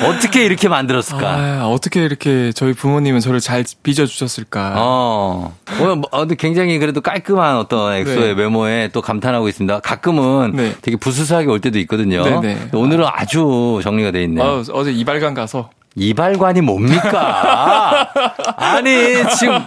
어떻게 0.05 0.43
이렇게 0.43 0.67
만들었을까? 0.67 1.25
아, 1.25 1.67
어떻게 1.67 2.03
이렇게 2.03 2.51
저희 2.51 2.73
부모님은 2.73 3.21
저를 3.21 3.39
잘 3.39 3.63
빚어 3.81 4.05
주셨을까? 4.05 4.73
어. 4.75 5.55
오늘 5.79 5.95
뭐, 5.95 6.09
어, 6.11 6.19
근데 6.19 6.35
굉장히 6.35 6.79
그래도 6.79 6.99
깔끔한 6.99 7.55
어떤 7.57 7.93
엑소의 7.93 8.35
네. 8.35 8.41
외모에 8.41 8.89
또 8.89 9.01
감탄하고 9.01 9.47
있습니다. 9.47 9.79
가끔은 9.79 10.51
네. 10.53 10.75
되게 10.81 10.97
부스스하게 10.97 11.47
올 11.47 11.61
때도 11.61 11.79
있거든요. 11.79 12.08
네, 12.17 12.39
네. 12.41 12.57
오늘은 12.77 13.05
아주 13.07 13.79
정리가 13.83 14.11
돼 14.11 14.23
있네요. 14.23 14.45
어, 14.45 14.63
어제 14.73 14.91
이발관 14.91 15.33
가서 15.33 15.69
이발관이 15.95 16.61
뭡니까? 16.61 18.07
아니, 18.57 18.93
지금 19.37 19.59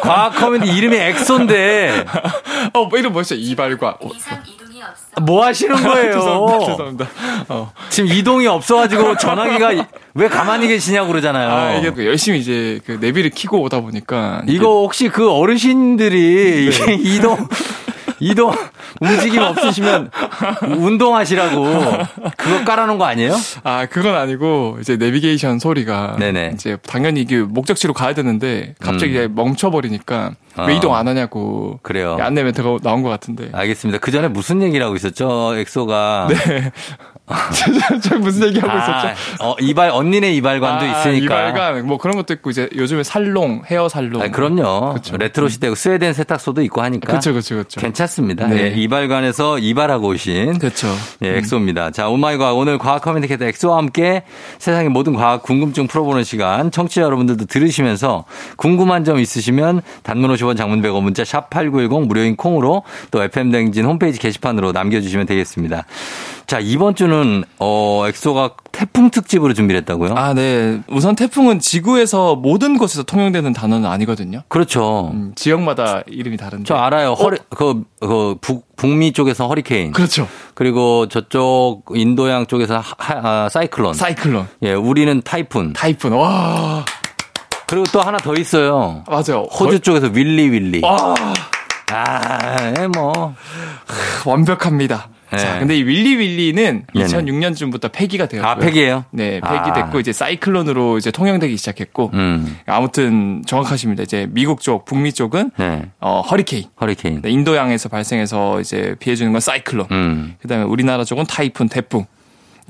과학 0.00 0.34
커뮤니티 0.36 0.72
이름이 0.76 0.96
엑소인데 0.96 2.04
어, 2.72 2.84
뭐 2.86 2.98
이름 2.98 3.12
뭐였죠? 3.12 3.34
이발관. 3.34 3.94
어, 4.00 4.08
뭐 5.22 5.44
하시는 5.44 5.74
거예요? 5.76 6.12
죄송합니다. 6.12 6.66
죄송합니다. 6.70 7.06
어. 7.48 7.72
지금 7.90 8.10
이동이 8.10 8.46
없어가지고 8.46 9.16
전화기가 9.16 9.72
이- 9.72 9.82
왜 10.14 10.28
가만히 10.28 10.68
계시냐고 10.68 11.08
그러잖아요. 11.08 11.50
아, 11.50 11.74
이게 11.74 11.90
그 11.90 12.06
열심히 12.06 12.38
이제 12.38 12.80
그 12.86 12.98
내비를 13.00 13.30
키고 13.30 13.60
오다 13.62 13.80
보니까 13.80 14.42
이거 14.46 14.66
혹시 14.68 15.08
그 15.08 15.30
어르신들이 15.30 16.66
이게 16.68 16.94
이동 16.94 17.48
이동 18.20 18.54
움직임 19.00 19.42
없으시면 19.42 20.10
운동하시라고 20.76 21.64
그거 22.36 22.64
깔아놓은 22.64 22.98
거 22.98 23.04
아니에요? 23.04 23.34
아, 23.64 23.86
그건 23.86 24.14
아니고 24.16 24.78
이제 24.80 24.96
내비게이션 24.96 25.58
소리가 25.58 26.16
네네. 26.18 26.52
이제 26.54 26.76
당연히 26.86 27.20
이게 27.20 27.38
목적지로 27.40 27.94
가야 27.94 28.14
되는데 28.14 28.74
갑자기 28.80 29.12
음. 29.12 29.16
이제 29.16 29.28
멈춰 29.30 29.70
버리니까 29.70 30.32
어. 30.56 30.64
왜 30.64 30.76
이동 30.76 30.94
안 30.94 31.06
하냐고 31.06 31.78
그래요. 31.82 32.16
안내 32.20 32.42
멘트가 32.42 32.78
나온 32.82 33.02
것 33.02 33.08
같은데. 33.08 33.50
알겠습니다. 33.52 33.98
그 33.98 34.10
전에 34.10 34.28
무슨 34.28 34.62
얘기를 34.62 34.84
하고 34.84 34.96
있었죠? 34.96 35.56
엑소가. 35.56 36.28
네. 36.30 36.72
제가 38.02 38.18
무슨 38.18 38.48
얘기 38.48 38.58
하고 38.58 38.76
있었죠? 38.76 39.08
아, 39.40 39.46
어, 39.46 39.56
이발, 39.60 39.90
언니네 39.90 40.32
이발관도 40.32 40.86
아, 40.86 40.88
있으니까. 41.00 41.48
이발관 41.50 41.86
뭐 41.86 41.98
그런 41.98 42.16
것도 42.16 42.32
있고 42.34 42.50
이제 42.50 42.68
요즘에 42.74 43.02
살롱 43.02 43.64
헤어 43.70 43.88
살롱. 43.88 44.22
아, 44.22 44.28
그럼요. 44.28 44.94
그쵸. 44.94 45.16
레트로 45.16 45.48
시대고 45.48 45.74
스웨덴 45.74 46.12
세탁소도 46.14 46.62
있고 46.62 46.82
하니까. 46.82 47.06
그렇죠, 47.06 47.32
그렇죠, 47.32 47.56
그렇죠. 47.56 47.80
괜찮습니다. 47.80 48.48
네. 48.48 48.72
예, 48.72 48.76
이발관에서 48.82 49.58
이발하고 49.58 50.08
오신. 50.08 50.58
그렇죠. 50.58 50.88
예, 51.22 51.36
엑소입니다. 51.38 51.90
자, 51.90 52.08
Oh 52.08 52.22
My 52.22 52.36
과학 52.36 52.56
오늘 52.56 52.78
과학 52.78 53.02
커뮤니케이터 53.02 53.44
엑소와 53.44 53.76
함께 53.76 54.22
세상의 54.58 54.88
모든 54.90 55.14
과학 55.14 55.42
궁금증 55.42 55.86
풀어보는 55.86 56.24
시간 56.24 56.70
청취자 56.70 57.02
여러분들도 57.02 57.46
들으시면서 57.46 58.24
궁금한 58.56 59.04
점 59.04 59.18
있으시면 59.18 59.82
단문 60.02 60.32
50원 60.34 60.56
장문 60.56 60.82
100원 60.82 61.02
문자 61.02 61.24
샵 61.24 61.50
8910 61.50 62.06
무료인 62.06 62.36
콩으로 62.36 62.82
또 63.10 63.22
FM대행진 63.22 63.84
홈페이지 63.84 64.18
게시판으로 64.18 64.72
남겨 64.72 65.00
주시면 65.00 65.26
되겠습니다. 65.26 65.84
자, 66.46 66.60
이번 66.60 66.94
주는 66.94 67.44
어, 67.58 68.04
엑소가 68.08 68.52
태풍 68.72 69.10
특집으로 69.10 69.52
준비를 69.52 69.80
했다고요? 69.80 70.14
아, 70.14 70.32
네. 70.32 70.80
우선 70.88 71.14
태풍은 71.14 71.58
지구에서 71.58 72.36
모든 72.36 72.78
곳에서 72.78 73.02
통용되는 73.02 73.52
단어는 73.52 73.88
아니거든요. 73.88 74.42
그렇죠. 74.48 75.10
음, 75.12 75.32
지역마다 75.34 76.02
이름이 76.06 76.38
다른데. 76.38 76.64
저 76.64 76.76
알아요. 76.76 77.12
허리, 77.12 77.38
그, 77.50 77.82
그, 78.00 78.36
북, 78.40 78.67
북미 78.78 79.12
쪽에서 79.12 79.48
허리케인. 79.48 79.92
그렇죠. 79.92 80.26
그리고 80.54 81.08
저쪽 81.08 81.82
인도양 81.94 82.46
쪽에서 82.46 82.78
하, 82.78 82.94
아, 82.98 83.48
사이클론. 83.50 83.92
사이클론, 83.92 84.48
예, 84.62 84.72
우리는 84.72 85.20
타이푼. 85.22 85.72
타이푼. 85.74 86.12
와, 86.12 86.84
그리고 87.66 87.84
또 87.92 88.00
하나 88.00 88.16
더 88.16 88.34
있어요. 88.34 89.04
맞아요. 89.08 89.42
호주 89.50 89.80
쪽에서 89.80 90.08
윌리 90.12 90.48
윌리. 90.48 90.80
와, 90.82 91.14
아, 91.90 92.72
예, 92.78 92.86
뭐. 92.86 93.34
완벽합니다. 94.24 95.08
네. 95.30 95.38
자, 95.38 95.58
근데 95.58 95.76
이 95.76 95.82
윌리 95.82 96.16
윌리는 96.16 96.84
네네. 96.94 97.06
2006년쯤부터 97.06 97.90
폐기가 97.92 98.26
되었고요. 98.26 98.50
아, 98.50 98.54
폐기예요? 98.56 99.04
네, 99.10 99.40
아. 99.42 99.64
폐기됐고 99.64 100.00
이제 100.00 100.12
사이클론으로 100.12 100.98
이제 100.98 101.10
통용되기 101.10 101.56
시작했고 101.56 102.10
음, 102.14 102.56
아무튼 102.66 103.42
정확하십니다. 103.46 104.02
이제 104.02 104.26
미국 104.30 104.60
쪽, 104.60 104.84
북미 104.84 105.12
쪽은 105.12 105.50
네. 105.58 105.90
어, 106.00 106.20
허리케인. 106.22 106.64
허리케인. 106.80 107.22
네, 107.22 107.30
인도양에서 107.30 107.88
발생해서 107.88 108.60
이제 108.60 108.96
피해 108.98 109.16
주는 109.16 109.32
건 109.32 109.40
사이클론. 109.40 109.86
음, 109.90 110.36
그다음에 110.40 110.64
우리나라 110.64 111.04
쪽은 111.04 111.26
타이푼, 111.26 111.68
태풍. 111.68 112.06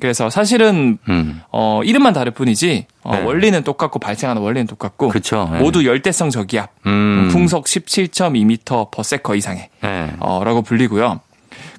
그래서 0.00 0.30
사실은 0.30 0.98
음. 1.08 1.40
어, 1.50 1.80
이름만 1.84 2.12
다를 2.12 2.32
뿐이지 2.32 2.86
어, 3.02 3.16
네. 3.16 3.22
원리는 3.22 3.62
똑같고 3.64 3.98
발생하는 3.98 4.40
원리는 4.42 4.66
똑같고 4.66 5.08
그쵸. 5.08 5.48
네. 5.52 5.58
모두 5.58 5.84
열대성 5.84 6.30
저기압, 6.30 6.70
음. 6.86 7.28
풍속 7.32 7.64
17.2m 7.64 8.90
per 8.90 9.36
이상의 9.36 9.68
네. 9.82 10.12
어, 10.20 10.42
라고 10.44 10.62
불리고요. 10.62 11.20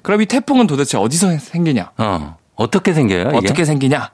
그럼 0.02 0.22
이 0.22 0.26
태풍은 0.26 0.66
도대체 0.66 0.96
어디서 0.98 1.38
생기냐? 1.38 1.92
어. 1.98 2.36
어떻게 2.54 2.92
생겨요? 2.92 3.28
이게? 3.28 3.36
어떻게 3.36 3.64
생기냐? 3.64 4.10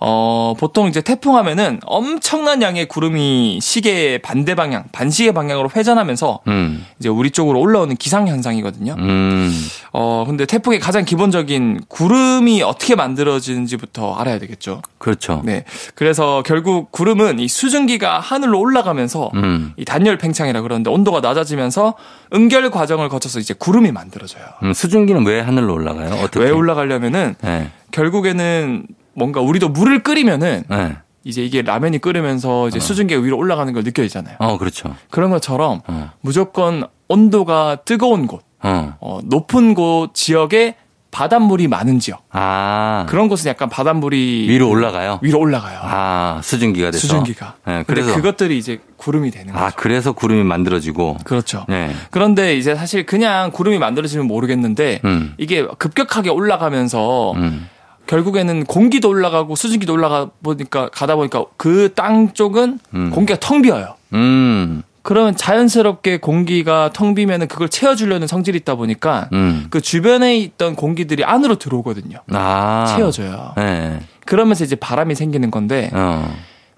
어, 0.00 0.54
보통 0.58 0.88
이제 0.88 1.00
태풍 1.00 1.36
하면은 1.36 1.80
엄청난 1.84 2.62
양의 2.62 2.86
구름이 2.86 3.60
시계의 3.60 4.20
반대 4.20 4.54
방향, 4.54 4.84
반시계 4.92 5.32
방향으로 5.32 5.70
회전하면서 5.74 6.40
음, 6.48 6.86
이제 6.98 7.08
우리 7.08 7.30
쪽으로 7.30 7.60
올라오는 7.60 7.94
기상 7.96 8.28
현상이거든요. 8.28 8.94
음. 8.98 9.52
어, 9.92 10.24
근데 10.26 10.46
태풍의 10.46 10.80
가장 10.80 11.04
기본적인 11.04 11.82
구름이 11.88 12.62
어떻게 12.62 12.94
만들어지는지부터 12.94 14.14
알아야 14.14 14.38
되겠죠. 14.38 14.82
그렇죠. 14.98 15.42
네. 15.44 15.64
그래서 15.94 16.42
결국 16.44 16.92
구름은 16.92 17.38
이 17.38 17.48
수증기가 17.48 18.18
하늘로 18.18 18.60
올라가면서 18.60 19.30
음. 19.34 19.72
이 19.76 19.84
단열 19.84 20.18
팽창이라 20.18 20.62
그러는데 20.62 20.90
온도가 20.90 21.20
낮아지면서 21.20 21.94
응결 22.34 22.70
과정을 22.70 23.08
거쳐서 23.08 23.38
이제 23.38 23.54
구름이 23.54 23.92
만들어져요. 23.92 24.44
음, 24.62 24.72
수증기는 24.72 25.24
왜 25.26 25.40
하늘로 25.40 25.74
올라가요? 25.74 26.14
어떻게? 26.22 26.40
왜 26.40 26.50
올라가려면은 26.50 27.34
네. 27.40 27.70
결국에는 27.92 28.86
뭔가 29.16 29.40
우리도 29.40 29.70
물을 29.70 30.02
끓이면은 30.02 30.64
네. 30.68 30.96
이제 31.24 31.44
이게 31.44 31.62
라면이 31.62 31.98
끓으면서 31.98 32.68
이제 32.68 32.78
수증기가 32.78 33.20
위로 33.20 33.36
올라가는 33.36 33.72
걸 33.72 33.82
느껴지잖아요. 33.82 34.36
어, 34.38 34.58
그렇죠. 34.58 34.94
그런 35.10 35.30
것처럼 35.30 35.80
어. 35.88 36.12
무조건 36.20 36.86
온도가 37.08 37.78
뜨거운 37.84 38.26
곳, 38.26 38.42
어. 38.62 38.94
어, 39.00 39.20
높은 39.24 39.74
곳 39.74 40.10
지역에 40.14 40.76
바닷물이 41.10 41.66
많은 41.66 41.98
지역. 41.98 42.24
아. 42.30 43.06
그런 43.08 43.28
곳은 43.28 43.48
약간 43.48 43.70
바닷물이 43.70 44.46
위로 44.50 44.68
올라가요? 44.68 45.18
위로 45.22 45.38
올라가요. 45.38 45.78
아, 45.82 46.40
수증기가 46.44 46.90
돼서. 46.90 47.06
수증기가. 47.06 47.54
네, 47.66 47.84
그래서. 47.86 48.14
그것들이 48.14 48.58
이제 48.58 48.80
구름이 48.98 49.30
되는 49.30 49.52
거죠. 49.52 49.64
아, 49.64 49.70
그래서 49.74 50.12
구름이 50.12 50.44
만들어지고. 50.44 51.16
그렇죠. 51.24 51.64
네. 51.68 51.90
그런데 52.10 52.56
이제 52.58 52.74
사실 52.74 53.06
그냥 53.06 53.50
구름이 53.50 53.78
만들어지면 53.78 54.26
모르겠는데 54.26 55.00
음. 55.06 55.32
이게 55.38 55.66
급격하게 55.78 56.28
올라가면서 56.28 57.32
음. 57.32 57.66
결국에는 58.06 58.64
공기도 58.64 59.08
올라가고 59.08 59.56
수증기도 59.56 59.92
올라가 59.92 60.30
보니까 60.42 60.88
가다 60.90 61.16
보니까 61.16 61.44
그 61.56 61.92
땅 61.94 62.32
쪽은 62.32 62.78
음. 62.94 63.10
공기가 63.10 63.38
텅 63.40 63.62
비어요. 63.62 63.94
음. 64.14 64.82
그러면 65.02 65.36
자연스럽게 65.36 66.18
공기가 66.18 66.90
텅 66.92 67.14
비면은 67.14 67.46
그걸 67.46 67.68
채워주려는 67.68 68.26
성질이 68.26 68.58
있다 68.58 68.74
보니까 68.74 69.28
음. 69.32 69.66
그 69.70 69.80
주변에 69.80 70.36
있던 70.38 70.74
공기들이 70.74 71.22
안으로 71.24 71.56
들어오거든요. 71.56 72.18
아. 72.32 72.92
채워져요. 72.96 73.52
네. 73.56 74.00
그러면서 74.24 74.64
이제 74.64 74.74
바람이 74.74 75.14
생기는 75.14 75.50
건데 75.52 75.90
어. 75.92 76.28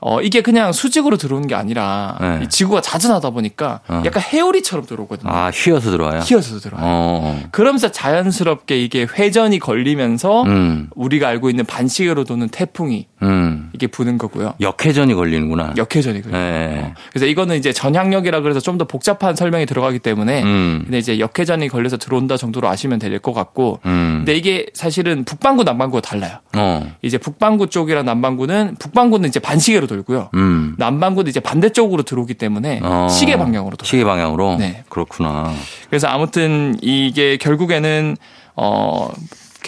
어 0.00 0.20
이게 0.22 0.42
그냥 0.42 0.72
수직으로 0.72 1.16
들어오는 1.16 1.48
게 1.48 1.56
아니라 1.56 2.16
네. 2.20 2.40
이 2.44 2.48
지구가 2.48 2.80
자전하다 2.80 3.30
보니까 3.30 3.80
어. 3.88 4.02
약간 4.06 4.22
회오리처럼 4.22 4.86
들어오거든요. 4.86 5.28
아, 5.30 5.50
휘어서 5.50 5.90
들어와요? 5.90 6.20
휘어서 6.20 6.60
들어와요. 6.60 6.86
어. 6.88 7.42
그러면서 7.50 7.90
자연스럽게 7.90 8.80
이게 8.80 9.06
회전이 9.12 9.58
걸리면서 9.58 10.42
음. 10.44 10.88
우리가 10.94 11.26
알고 11.26 11.50
있는 11.50 11.64
반시계로 11.66 12.22
도는 12.24 12.48
태풍이 12.50 13.08
음. 13.22 13.70
이게 13.72 13.88
부는 13.88 14.18
거고요. 14.18 14.54
역회전이 14.60 15.14
걸리는구나. 15.14 15.74
역회전이 15.76 16.22
그래요. 16.22 16.38
네. 16.40 16.94
그래서 17.10 17.26
이거는 17.26 17.56
이제 17.56 17.72
전향력이라 17.72 18.40
그래서 18.42 18.60
좀 18.60 18.78
더 18.78 18.84
복잡한 18.84 19.34
설명이 19.34 19.66
들어가기 19.66 19.98
때문에 19.98 20.44
음. 20.44 20.82
근데 20.84 20.98
이제 20.98 21.18
역회전이 21.18 21.66
걸려서 21.68 21.96
들어온다 21.96 22.36
정도로 22.36 22.68
아시면 22.68 23.00
될 23.00 23.18
것 23.18 23.32
같고 23.32 23.80
음. 23.86 24.18
근데 24.18 24.36
이게 24.36 24.66
사실은 24.74 25.24
북반구 25.24 25.64
남반구가 25.64 26.00
달라요. 26.02 26.36
어. 26.56 26.94
이제 27.02 27.18
북반구 27.18 27.66
쪽이랑 27.66 28.04
남반구는 28.04 28.76
북반구는 28.78 29.28
이제 29.28 29.40
반시계로 29.40 29.87
돌고요. 29.88 30.30
음. 30.34 30.76
남반구는 30.78 31.28
이제 31.28 31.40
반대쪽으로 31.40 32.04
들어오기 32.04 32.34
때문에 32.34 32.80
어. 32.84 33.08
시계 33.10 33.36
방향으로 33.36 33.76
돌아요. 33.76 33.88
시계 33.88 34.04
방향으로? 34.04 34.56
네. 34.56 34.84
그렇구나. 34.88 35.52
그래서 35.90 36.06
아무튼 36.06 36.76
이게 36.80 37.36
결국에는 37.36 38.16
어 38.54 39.10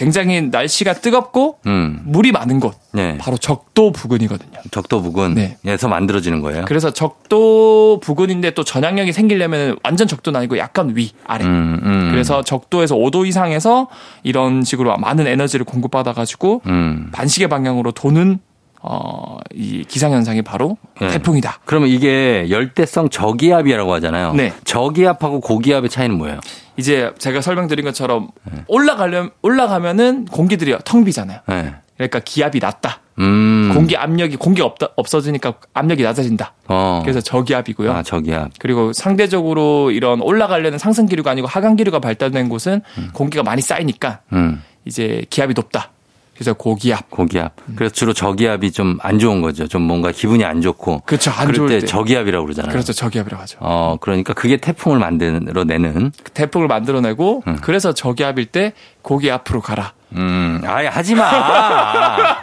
굉장히 0.01 0.41
날씨가 0.41 0.93
뜨겁고 0.93 1.59
음. 1.67 2.01
물이 2.05 2.31
많은 2.31 2.59
곳 2.59 2.75
네. 2.91 3.19
바로 3.19 3.37
적도 3.37 3.91
부근이거든요. 3.91 4.59
적도 4.71 4.99
부근에서 5.01 5.57
네. 5.61 5.87
만들어지는 5.87 6.41
거예요? 6.41 6.65
그래서 6.67 6.91
적도 6.91 7.99
부근인데 8.01 8.51
또 8.55 8.63
전향력이 8.63 9.13
생기려면 9.13 9.77
완전 9.83 10.07
적도는 10.07 10.39
아니고 10.39 10.57
약간 10.57 10.95
위 10.95 11.11
아래. 11.27 11.45
음, 11.45 11.79
음. 11.83 12.07
그래서 12.09 12.41
적도에서 12.41 12.95
5도 12.95 13.27
이상에서 13.27 13.89
이런 14.23 14.63
식으로 14.63 14.97
많은 14.97 15.27
에너지를 15.27 15.65
공급받아 15.65 16.13
가지고 16.13 16.63
음. 16.65 17.09
반시계 17.11 17.47
방향으로 17.47 17.91
도는 17.91 18.39
어, 18.83 19.37
이 19.53 19.83
기상 19.87 20.11
현상이 20.11 20.41
바로 20.41 20.77
네. 20.99 21.09
태풍이다. 21.09 21.59
그러면 21.65 21.89
이게 21.89 22.47
열대성 22.49 23.09
저기압이라고 23.09 23.93
하잖아요. 23.95 24.33
네. 24.33 24.53
저기압하고 24.63 25.39
고기압의 25.39 25.89
차이는 25.89 26.17
뭐예요? 26.17 26.39
이제 26.77 27.11
제가 27.19 27.41
설명드린 27.41 27.85
것처럼 27.85 28.29
올라가려 28.67 29.29
올라가면은 29.41 30.25
공기들이 30.25 30.75
텅 30.83 31.03
비잖아요. 31.03 31.39
네. 31.47 31.75
그러니까 31.95 32.19
기압이 32.19 32.59
낮다. 32.59 32.99
음. 33.19 33.71
공기 33.75 33.95
압력이 33.95 34.37
공기가 34.37 34.65
없다, 34.65 34.87
없어지니까 34.95 35.53
압력이 35.73 36.01
낮아진다. 36.01 36.53
어. 36.67 37.01
그래서 37.03 37.21
저기압이고요. 37.21 37.91
아, 37.91 38.01
저기압. 38.01 38.51
그리고 38.57 38.93
상대적으로 38.93 39.91
이런 39.91 40.21
올라가려는 40.21 40.79
상승 40.79 41.05
기류가 41.05 41.29
아니고 41.29 41.45
하강 41.45 41.75
기류가 41.75 41.99
발달된 41.99 42.49
곳은 42.49 42.81
공기가 43.13 43.43
많이 43.43 43.61
쌓이니까 43.61 44.21
음. 44.33 44.63
이제 44.85 45.23
기압이 45.29 45.53
높다. 45.53 45.91
그래서 46.33 46.53
고기압. 46.53 47.09
고기압. 47.11 47.53
음. 47.69 47.75
그래서 47.77 47.93
주로 47.93 48.13
저기압이 48.13 48.71
좀 48.71 48.97
안 49.03 49.19
좋은 49.19 49.41
거죠. 49.41 49.67
좀 49.67 49.83
뭔가 49.83 50.11
기분이 50.11 50.43
안 50.43 50.61
좋고. 50.61 51.01
그렇죠. 51.05 51.29
안 51.31 51.45
그럴 51.47 51.55
좋을 51.55 51.69
때 51.69 51.79
때. 51.79 51.85
저기압이라고 51.85 52.45
그러잖아요. 52.45 52.71
그래서 52.71 52.93
저기압이라고 52.93 53.41
하죠. 53.43 53.57
어, 53.61 53.97
그러니까 54.01 54.33
그게 54.33 54.57
태풍을 54.57 54.97
만들어내는. 54.99 56.11
태풍을 56.33 56.67
만들어내고 56.67 57.43
그래서 57.61 57.93
저기압일 57.93 58.47
때 58.47 58.73
고기 59.01 59.29
앞으로 59.29 59.61
가라. 59.61 59.93
음, 60.13 60.61
아예 60.65 60.87
하지 60.87 61.15
마. 61.15 61.23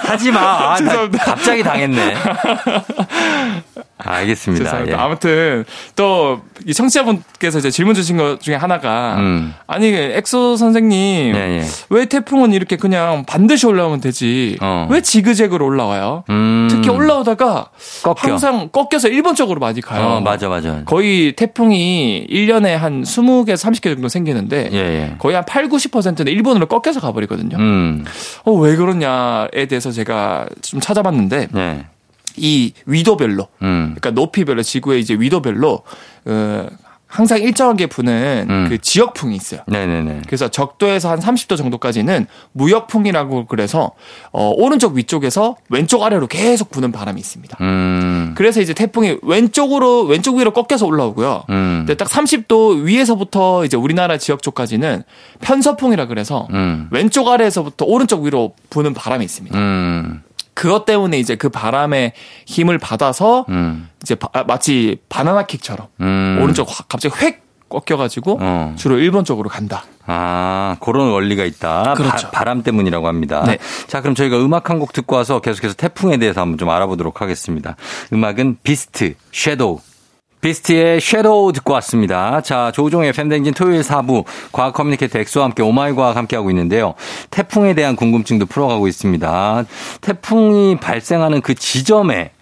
하지 0.00 0.32
마. 0.32 0.74
아. 0.74 0.76
갑자기 1.20 1.62
당했네. 1.62 2.14
알겠습니다. 4.04 4.64
죄송합니다. 4.64 4.98
예. 4.98 5.02
아무튼 5.02 5.64
또 5.96 6.40
이 6.66 6.74
청취자분께서 6.74 7.58
이제 7.58 7.70
질문 7.70 7.94
주신 7.94 8.16
것 8.16 8.40
중에 8.40 8.54
하나가 8.54 9.16
음. 9.18 9.54
아니 9.66 9.88
엑소 9.88 10.56
선생님 10.56 11.34
예, 11.34 11.60
예. 11.60 11.64
왜 11.88 12.04
태풍은 12.06 12.52
이렇게 12.52 12.76
그냥 12.76 13.24
반듯이 13.26 13.66
올라오면 13.66 14.00
되지 14.00 14.58
어. 14.60 14.86
왜 14.90 15.00
지그재그로 15.00 15.64
올라와요? 15.64 16.24
음. 16.28 16.68
특히 16.70 16.90
올라오다가 16.90 17.70
꺾여. 18.02 18.14
항상 18.32 18.68
꺾여서 18.70 19.08
일본 19.08 19.34
쪽으로 19.34 19.60
많이 19.60 19.80
가요. 19.80 20.04
어, 20.06 20.20
맞아, 20.20 20.48
맞아. 20.48 20.82
거의 20.84 21.32
태풍이 21.32 22.26
1년에 22.30 22.76
한 22.76 23.02
20개에서 23.02 23.70
30개 23.70 23.84
정도 23.94 24.08
생기는데 24.08 24.70
예, 24.72 24.78
예. 24.78 25.14
거의 25.18 25.34
한 25.36 25.44
8, 25.44 25.68
90%는 25.68 26.26
일본으로 26.30 26.66
꺾여서 26.66 27.00
가버리거든요. 27.00 27.56
음. 27.56 28.04
어, 28.44 28.52
왜 28.52 28.76
그러냐에 28.76 29.66
대해서 29.68 29.90
제가 29.90 30.46
좀 30.62 30.80
찾아봤는데 30.80 31.48
예. 31.56 31.84
이 32.36 32.72
위도별로 32.86 33.48
음. 33.62 33.94
그러니까 33.96 34.10
높이별로 34.10 34.62
지구의 34.62 35.00
이제 35.00 35.14
위도별로 35.14 35.82
어, 36.26 36.66
항상 37.10 37.42
일정하게 37.42 37.86
부는 37.88 38.46
음. 38.48 38.66
그 38.68 38.78
지역풍이 38.78 39.34
있어요. 39.34 39.62
네네네. 39.66 40.22
그래서 40.26 40.46
적도에서 40.46 41.10
한 41.10 41.18
30도 41.18 41.56
정도까지는 41.56 42.26
무역풍이라고 42.52 43.46
그래서 43.46 43.90
어, 44.30 44.52
오른쪽 44.56 44.94
위쪽에서 44.94 45.56
왼쪽 45.70 46.04
아래로 46.04 46.28
계속 46.28 46.70
부는 46.70 46.92
바람이 46.92 47.18
있습니다. 47.20 47.58
음. 47.60 48.34
그래서 48.36 48.60
이제 48.60 48.74
태풍이 48.74 49.18
왼쪽으로 49.22 50.02
왼쪽 50.04 50.36
위로 50.36 50.52
꺾여서 50.52 50.86
올라오고요. 50.86 51.44
음. 51.50 51.84
근데 51.84 51.96
딱 51.96 52.08
30도 52.08 52.84
위에서부터 52.84 53.64
이제 53.64 53.76
우리나라 53.76 54.16
지역 54.16 54.40
쪽까지는 54.40 55.02
편서풍이라 55.40 56.06
그래서 56.06 56.46
음. 56.52 56.86
왼쪽 56.92 57.26
아래에서부터 57.26 57.86
오른쪽 57.86 58.22
위로 58.22 58.54
부는 58.70 58.94
바람이 58.94 59.24
있습니다. 59.24 59.58
음. 60.60 60.62
그것 60.62 60.84
때문에 60.84 61.18
이제 61.18 61.36
그 61.36 61.48
바람의 61.48 62.12
힘을 62.46 62.78
받아서 62.78 63.46
음. 63.48 63.88
이제 64.02 64.14
바- 64.14 64.28
아, 64.32 64.44
마치 64.44 64.98
바나나 65.08 65.46
킥처럼 65.46 65.86
음. 66.00 66.38
오른쪽 66.42 66.68
확 66.70 66.88
갑자기 66.88 67.14
획 67.24 67.48
꺾여가지고 67.70 68.38
어. 68.40 68.74
주로 68.76 68.98
일본 68.98 69.24
쪽으로 69.24 69.48
간다. 69.48 69.84
아, 70.04 70.76
그런 70.80 71.10
원리가 71.12 71.44
있다. 71.44 71.94
그렇죠. 71.96 72.28
바, 72.32 72.42
람 72.42 72.64
때문이라고 72.64 73.06
합니다. 73.06 73.44
네. 73.46 73.58
자, 73.86 74.00
그럼 74.00 74.16
저희가 74.16 74.38
음악 74.38 74.70
한 74.70 74.80
곡 74.80 74.92
듣고 74.92 75.14
와서 75.14 75.40
계속해서 75.40 75.74
태풍에 75.74 76.16
대해서 76.16 76.40
한번 76.40 76.58
좀 76.58 76.68
알아보도록 76.68 77.20
하겠습니다. 77.22 77.76
음악은 78.12 78.58
비스트, 78.64 79.14
Shadow. 79.32 79.78
비스트의 80.40 81.00
Shadow 81.00 81.52
듣고 81.52 81.72
왔습니다. 81.74 82.40
자, 82.40 82.72
조우종의 82.74 83.12
FM대행진 83.12 83.54
토요일 83.54 83.82
4부 83.82 84.24
과학 84.52 84.74
커뮤니케이터 84.74 85.18
엑소와 85.18 85.46
함께 85.46 85.62
Oh 85.62 85.78
My 85.78 85.94
과학 85.94 86.16
함께하고 86.16 86.50
있는데요. 86.50 86.94
태풍에 87.30 87.74
대한 87.74 87.96
궁금증도 87.96 88.46
풀어가고 88.46 88.88
있습니다. 88.88 89.64
태풍이 90.00 90.76
발생하는 90.76 91.40
그 91.42 91.54
지점에 91.54 92.32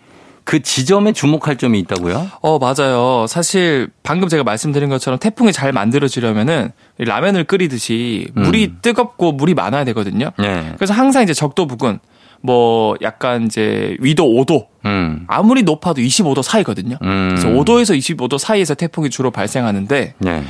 그 0.45 0.63
지점에 0.63 1.13
주목할 1.13 1.59
점이 1.59 1.79
있다고요? 1.81 2.31
어, 2.41 2.59
맞아요. 2.59 3.27
사실 3.29 3.89
방금 4.03 4.31
제가 4.31 4.45
말씀드린 4.45 4.89
것처럼 4.89 5.19
태풍이 5.19 5.53
잘 5.53 5.73
만들어지려면은 5.73 6.71
이 6.99 7.05
라면을 7.05 7.45
끓이듯이 7.45 8.29
물이 8.35 8.77
뜨겁고 8.81 9.33
물이 9.33 9.53
많아야 9.53 9.85
되거든요. 9.85 10.31
네. 10.39 10.73
그래서 10.77 10.95
항상 10.95 11.23
이제 11.23 11.35
적도 11.35 11.67
부근 11.67 11.99
뭐 12.41 12.97
약간 13.03 13.47
이제 13.47 13.97
위도 14.01 14.25
5도 14.25 14.67
음. 14.85 15.25
아무리 15.29 15.63
높아도 15.63 16.01
25도 16.01 16.43
사이거든요. 16.43 16.97
음. 17.03 17.29
그래서 17.31 17.49
5도에서 17.49 17.99
25도 17.99 18.39
사이에서 18.39 18.75
태풍이 18.75 19.11
주로 19.11 19.31
발생하는데 19.31 20.15
네. 20.19 20.45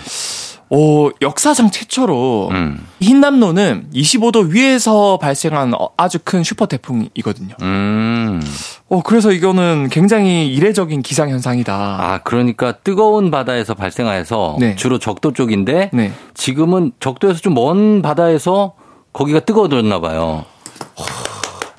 어, 0.71 1.09
역사상 1.23 1.71
최초로 1.71 2.49
음. 2.51 2.87
흰남노는 3.01 3.89
25도 3.95 4.51
위에서 4.51 5.17
발생한 5.17 5.73
어, 5.73 5.89
아주 5.97 6.19
큰 6.23 6.43
슈퍼 6.45 6.67
태풍이거든요. 6.67 7.55
음. 7.63 8.43
어, 8.91 9.03
그래서 9.03 9.33
이거는 9.33 9.89
굉장히 9.91 10.47
이례적인 10.53 11.01
기상 11.01 11.31
현상이다. 11.31 11.75
아, 11.75 12.19
그러니까 12.23 12.73
뜨거운 12.73 13.31
바다에서 13.31 13.73
발생해서 13.73 14.59
네. 14.61 14.77
주로 14.77 14.99
적도 14.99 15.33
쪽인데 15.33 15.91
네. 15.95 16.13
지금은 16.35 16.93
적도에서 17.01 17.41
좀 17.41 17.55
먼 17.55 18.03
바다에서 18.03 18.75
거기가 19.15 19.41
뜨거워졌나 19.41 20.01
봐요. 20.01 20.45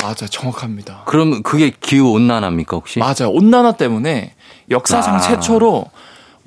맞아요. 0.02 0.28
정확합니다. 0.30 1.04
그럼 1.06 1.44
그게 1.44 1.72
기후 1.80 2.12
온난화입니까 2.12 2.78
혹시? 2.78 3.00
맞아요. 3.00 3.30
온난화 3.32 3.74
때문에 3.74 4.34
역사상 4.70 5.16
아. 5.16 5.20
최초로 5.20 5.86